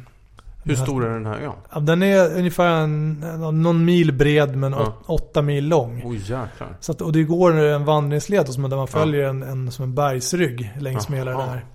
[0.66, 1.52] Hur stor är den här ön?
[1.74, 3.20] Ja, den är ungefär en,
[3.64, 4.82] någon mil bred men Ja.
[5.08, 6.02] åt, åtta mil lång.
[6.06, 6.78] Oj jäklar.
[6.80, 8.88] Så att, och det går en vandringsled som där man Ja.
[9.00, 11.66] följer en, en, som en bergsrygg längs med hela den här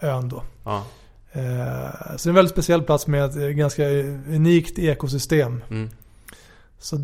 [0.00, 0.42] ön då.
[0.64, 0.84] Ja.
[1.32, 3.84] Eh, så det är en väldigt speciell plats med ett ganska
[4.28, 5.62] unikt ekosystem.
[5.70, 5.88] Mm.
[6.78, 6.96] Så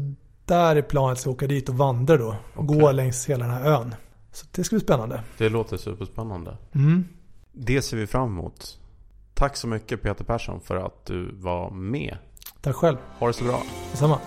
[0.51, 2.37] där är planet att åka dit och vandra då.
[2.55, 2.79] Och Okej.
[2.79, 3.95] gå längs hela den här ön.
[4.33, 5.23] Så det ska bli spännande.
[5.39, 6.57] Det låter superspännande.
[6.75, 7.05] Mm.
[7.53, 8.79] Det ser vi fram emot.
[9.35, 12.17] Tack så mycket Peter Persson för att du var med.
[12.61, 12.97] Tack själv.
[13.19, 13.63] Ha det så bra.
[13.91, 14.19] Detsamma.